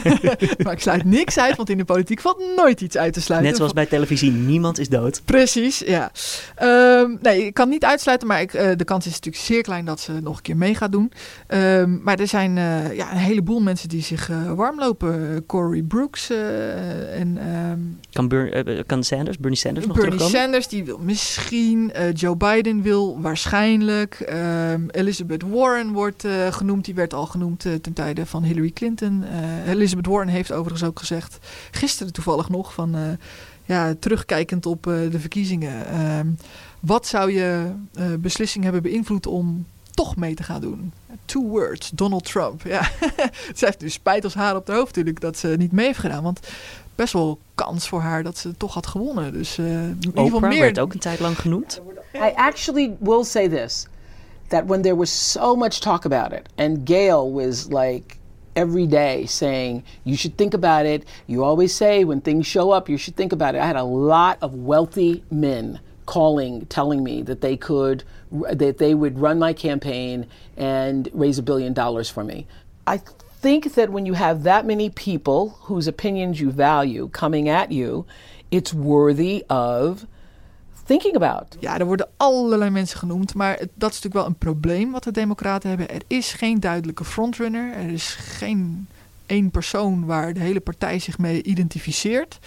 maar 0.63 0.73
ik 0.73 0.79
sluit 0.79 1.03
niks 1.03 1.37
uit, 1.37 1.55
want 1.55 1.69
in 1.69 1.77
de 1.77 1.85
politiek 1.85 2.21
valt 2.21 2.43
nooit 2.55 2.81
iets 2.81 2.97
uit 2.97 3.13
te 3.13 3.21
sluiten. 3.21 3.49
Net 3.49 3.57
zoals 3.57 3.73
bij 3.73 3.85
televisie, 3.85 4.31
niemand 4.31 4.79
is 4.79 4.89
dood. 4.89 5.21
Precies, 5.25 5.79
ja. 5.79 6.11
Um, 7.01 7.17
nee, 7.21 7.45
ik 7.45 7.53
kan 7.53 7.69
niet 7.69 7.85
uitsluiten, 7.85 8.27
maar 8.27 8.41
ik, 8.41 8.53
uh, 8.53 8.71
de 8.75 8.83
kans 8.83 9.05
is 9.05 9.13
natuurlijk 9.13 9.43
zeer 9.43 9.61
klein 9.61 9.85
dat 9.85 9.99
ze 9.99 10.11
nog 10.11 10.35
een 10.37 10.41
keer 10.41 10.57
mee 10.57 10.75
gaat 10.75 10.91
doen. 10.91 11.11
Um, 11.47 12.01
maar 12.03 12.19
er 12.19 12.27
zijn 12.27 12.55
ja, 12.95 13.11
een 13.11 13.17
heleboel 13.17 13.59
mensen 13.59 13.89
die 13.89 14.03
zich 14.03 14.29
warm 14.55 14.79
lopen. 14.79 15.43
Cory 15.45 15.81
Brooks 15.81 16.29
en... 16.29 17.39
Um, 17.71 17.99
kan, 18.85 19.03
Sanders, 19.03 19.37
Bernie 19.37 19.59
Sanders 19.59 19.85
nog 19.85 19.95
Bernie 19.95 20.17
terugkomen? 20.17 20.41
Sanders, 20.41 20.67
die 20.67 20.83
wil 20.83 20.97
misschien. 20.97 21.91
Joe 22.13 22.35
Biden 22.35 22.81
wil 22.81 23.14
waarschijnlijk. 23.21 24.25
Um, 24.29 24.89
Elizabeth 24.89 25.43
Warren 25.43 25.91
wordt 25.91 26.25
uh, 26.25 26.51
genoemd. 26.51 26.85
Die 26.85 26.93
werd 26.93 27.13
al 27.13 27.25
genoemd 27.25 27.65
uh, 27.65 27.73
ten 27.73 27.93
tijde 27.93 28.25
van 28.25 28.43
Hillary 28.43 28.71
Clinton. 28.71 29.23
Uh, 29.23 29.69
Elizabeth 29.69 30.05
Warren 30.05 30.27
heeft 30.27 30.51
overigens 30.51 30.83
ook 30.83 30.99
gezegd, 30.99 31.37
gisteren 31.71 32.13
toevallig 32.13 32.49
nog, 32.49 32.73
van 32.73 33.17
ja, 33.65 33.95
terugkijkend 33.99 34.65
op 34.65 34.83
de 34.83 35.19
verkiezingen. 35.19 36.01
Um, 36.17 36.37
wat 36.79 37.07
zou 37.07 37.31
je 37.31 37.71
beslissing 38.19 38.63
hebben 38.63 38.81
beïnvloed 38.81 39.27
om 39.27 39.65
toch 39.91 40.15
mee 40.15 40.33
te 40.33 40.43
gaan 40.43 40.61
doen? 40.61 40.93
Two 41.25 41.47
words, 41.47 41.89
Donald 41.89 42.25
Trump. 42.25 42.61
Ja. 42.61 42.81
Ze 43.55 43.65
heeft 43.65 43.79
dus 43.79 43.93
spijt 43.93 44.23
als 44.23 44.33
haar 44.33 44.55
op 44.55 44.65
de 44.65 44.73
hoofd 44.73 44.87
natuurlijk 44.87 45.21
dat 45.21 45.37
ze 45.37 45.55
niet 45.57 45.71
mee 45.71 45.85
heeft 45.85 45.99
gedaan. 45.99 46.23
Want 46.23 46.39
best 46.95 47.13
wel 47.13 47.39
kans 47.55 47.87
voor 47.87 48.01
haar 48.01 48.23
dat 48.23 48.37
ze 48.37 48.57
toch 48.57 48.73
had 48.73 48.87
gewonnen. 48.87 49.33
Dus 49.33 49.57
uh, 49.57 49.83
in 49.83 49.97
ieder 50.01 50.23
geval 50.23 50.39
meer. 50.39 50.59
werd 50.59 50.79
ook 50.79 50.93
een 50.93 50.99
tijd 50.99 51.19
lang 51.19 51.39
genoemd. 51.39 51.81
I 52.13 52.31
actually 52.35 52.95
will 52.99 53.23
say 53.23 53.49
this: 53.49 53.87
that 54.47 54.63
when 54.65 54.81
there 54.81 54.95
was 54.95 55.31
so 55.31 55.55
much 55.55 55.79
talk 55.79 56.05
about 56.05 56.31
it, 56.31 56.49
and 56.55 56.79
Gail 56.83 57.33
was 57.33 57.67
like 57.69 58.17
every 58.55 58.87
day 58.87 59.25
saying, 59.25 59.83
You 60.03 60.15
should 60.15 60.37
think 60.37 60.53
about 60.53 60.85
it. 60.85 61.03
You 61.27 61.43
always 61.43 61.75
say 61.75 62.03
when 62.03 62.21
things 62.21 62.47
show 62.47 62.71
up, 62.71 62.89
you 62.89 62.97
should 62.97 63.15
think 63.15 63.31
about 63.31 63.55
it. 63.55 63.61
I 63.61 63.65
had 63.65 63.75
a 63.75 63.83
lot 63.83 64.37
of 64.41 64.53
wealthy 64.53 65.23
men 65.29 65.79
calling, 66.05 66.65
telling 66.67 67.03
me 67.03 67.21
that 67.23 67.41
they 67.41 67.57
could, 67.57 68.03
that 68.31 68.77
they 68.77 68.93
would 68.93 69.19
run 69.19 69.39
my 69.39 69.53
campaign 69.53 70.25
and 70.57 71.09
raise 71.13 71.37
a 71.37 71.43
billion 71.43 71.73
dollars 71.73 72.09
for 72.09 72.23
me. 72.23 72.47
I 72.87 73.01
think 73.45 73.73
that 73.73 73.89
when 73.89 74.05
you 74.05 74.15
have 74.15 74.43
that 74.43 74.65
many 74.65 74.89
people 74.89 75.53
whose 75.67 75.89
opinions 75.89 76.39
you 76.39 76.51
value 76.51 77.07
coming 77.09 77.49
at 77.49 77.71
you, 77.71 78.05
it's 78.49 78.73
worthy 78.73 79.43
of 79.47 80.05
thinking 80.85 81.15
about. 81.15 81.55
Ja, 81.59 81.79
er 81.79 81.85
worden 81.85 82.07
allerlei 82.17 82.69
mensen 82.69 82.99
genoemd, 82.99 83.33
maar 83.33 83.57
dat 83.57 83.91
is 83.91 84.01
natuurlijk 84.01 84.13
wel 84.13 84.25
een 84.25 84.37
probleem 84.37 84.91
wat 84.91 85.03
de 85.03 85.11
Democraten 85.11 85.69
hebben. 85.69 85.89
Er 85.89 86.01
is 86.07 86.33
geen 86.33 86.59
duidelijke 86.59 87.05
frontrunner, 87.05 87.73
er 87.73 87.89
is 87.89 88.15
geen 88.19 88.87
één 89.25 89.51
persoon 89.51 90.05
waar 90.05 90.33
de 90.33 90.39
hele 90.39 90.59
partij 90.59 90.99
zich 90.99 91.17
mee 91.17 91.43
identificeert. 91.43 92.39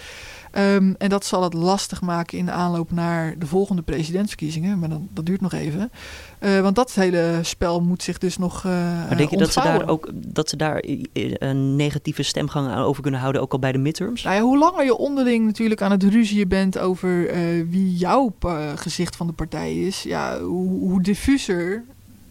Um, 0.57 0.95
en 0.97 1.09
dat 1.09 1.25
zal 1.25 1.43
het 1.43 1.53
lastig 1.53 2.01
maken 2.01 2.37
in 2.37 2.45
de 2.45 2.51
aanloop 2.51 2.91
naar 2.91 3.35
de 3.37 3.45
volgende 3.45 3.81
presidentsverkiezingen. 3.81 4.79
Maar 4.79 4.89
dan, 4.89 5.07
dat 5.13 5.25
duurt 5.25 5.41
nog 5.41 5.53
even. 5.53 5.91
Uh, 6.39 6.59
want 6.59 6.75
dat 6.75 6.93
hele 6.93 7.39
spel 7.41 7.81
moet 7.81 8.03
zich 8.03 8.17
dus 8.17 8.37
nog. 8.37 8.63
Uh, 8.63 8.71
maar 8.71 9.17
denk 9.17 9.29
je 9.29 9.37
dat 9.37 9.53
ze 9.53 9.61
daar 9.61 9.87
ook 9.87 10.09
dat 10.13 10.49
ze 10.49 10.55
daar 10.55 10.83
een 11.13 11.75
negatieve 11.75 12.23
stemgang 12.23 12.67
aan 12.67 12.83
over 12.83 13.01
kunnen 13.01 13.19
houden, 13.19 13.41
ook 13.41 13.51
al 13.51 13.59
bij 13.59 13.71
de 13.71 13.77
midterms? 13.77 14.23
Nou 14.23 14.35
ja, 14.35 14.41
hoe 14.41 14.57
langer 14.57 14.83
je 14.83 14.97
onderling 14.97 15.45
natuurlijk 15.45 15.81
aan 15.81 15.91
het 15.91 16.03
ruzien 16.03 16.47
bent 16.47 16.77
over 16.77 17.35
uh, 17.35 17.65
wie 17.69 17.95
jouw 17.95 18.35
gezicht 18.75 19.15
van 19.15 19.27
de 19.27 19.33
partij 19.33 19.75
is, 19.75 20.03
ja, 20.03 20.39
hoe, 20.39 20.79
hoe 20.79 21.01
diffuser 21.01 21.83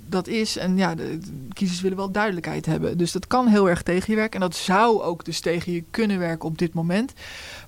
dat 0.08 0.26
is. 0.26 0.56
En 0.56 0.76
ja, 0.76 0.94
de, 0.94 1.18
kiezers 1.52 1.80
willen 1.80 1.96
wel 1.96 2.10
duidelijkheid 2.10 2.66
hebben. 2.66 2.98
Dus 2.98 3.12
dat 3.12 3.26
kan 3.26 3.46
heel 3.46 3.68
erg 3.68 3.82
tegen 3.82 4.10
je 4.10 4.16
werken. 4.16 4.40
En 4.40 4.48
dat 4.48 4.56
zou 4.56 5.02
ook 5.02 5.24
dus 5.24 5.40
tegen 5.40 5.72
je 5.72 5.84
kunnen 5.90 6.18
werken 6.18 6.48
op 6.48 6.58
dit 6.58 6.74
moment. 6.74 7.12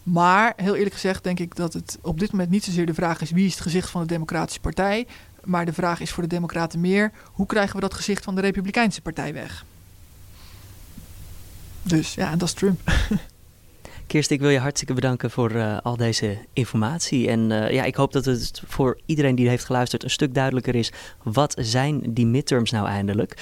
Maar 0.03 0.53
heel 0.57 0.75
eerlijk 0.75 0.95
gezegd 0.95 1.25
denk 1.25 1.39
ik 1.39 1.57
dat 1.57 1.73
het 1.73 1.99
op 2.03 2.21
dit 2.21 2.33
moment 2.33 2.51
niet 2.51 2.65
zozeer 2.65 2.87
de 2.87 2.95
vraag 2.95 3.21
is 3.21 3.31
wie 3.31 3.47
is 3.47 3.53
het 3.53 3.63
gezicht 3.63 3.91
van 3.91 4.01
de 4.01 4.07
Democratische 4.07 4.61
Partij. 4.61 5.07
Maar 5.45 5.65
de 5.65 5.73
vraag 5.73 6.01
is 6.01 6.11
voor 6.11 6.23
de 6.23 6.29
Democraten 6.29 6.81
meer 6.81 7.13
hoe 7.25 7.47
krijgen 7.47 7.75
we 7.75 7.81
dat 7.81 7.95
gezicht 7.95 8.25
van 8.25 8.35
de 8.35 8.41
Republikeinse 8.41 9.03
Partij 9.03 9.33
weg. 9.33 9.65
Dus 11.83 12.15
ja, 12.15 12.37
dat 12.37 12.49
is 12.49 12.55
Trump. 12.55 12.81
Kirsten, 14.11 14.37
ik 14.37 14.43
wil 14.43 14.51
je 14.51 14.59
hartstikke 14.59 14.95
bedanken 14.95 15.31
voor 15.31 15.53
uh, 15.53 15.79
al 15.83 15.97
deze 15.97 16.39
informatie. 16.53 17.29
En 17.29 17.51
uh, 17.51 17.71
ja, 17.71 17.85
ik 17.85 17.95
hoop 17.95 18.13
dat 18.13 18.25
het 18.25 18.63
voor 18.67 19.01
iedereen 19.07 19.35
die 19.35 19.49
heeft 19.49 19.65
geluisterd 19.65 20.03
een 20.03 20.11
stuk 20.11 20.35
duidelijker 20.35 20.75
is. 20.75 20.93
Wat 21.23 21.55
zijn 21.59 22.15
die 22.15 22.27
midterms 22.27 22.71
nou 22.71 22.87
eindelijk? 22.87 23.37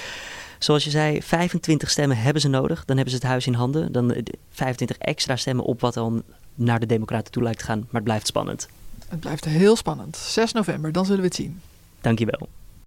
Zoals 0.59 0.83
je 0.83 0.89
zei, 0.89 1.23
25 1.23 1.89
stemmen 1.89 2.17
hebben 2.17 2.41
ze 2.41 2.47
nodig. 2.47 2.85
Dan 2.85 2.95
hebben 2.95 3.13
ze 3.13 3.19
het 3.19 3.29
huis 3.29 3.47
in 3.47 3.53
handen. 3.53 3.91
Dan 3.91 4.15
25 4.49 4.97
extra 4.97 5.35
stemmen 5.35 5.65
op 5.65 5.81
wat 5.81 5.93
dan 5.93 6.23
naar 6.55 6.79
de 6.79 6.85
Democraten 6.85 7.31
toe 7.31 7.43
lijkt 7.43 7.59
te 7.59 7.65
gaan. 7.65 7.79
Maar 7.79 7.87
het 7.91 8.03
blijft 8.03 8.27
spannend. 8.27 8.67
Het 9.07 9.19
blijft 9.19 9.45
heel 9.45 9.75
spannend. 9.75 10.17
6 10.17 10.51
november, 10.51 10.91
dan 10.91 11.05
zullen 11.05 11.21
we 11.21 11.27
het 11.27 11.35
zien. 11.35 11.61
Dankjewel. 12.01 12.49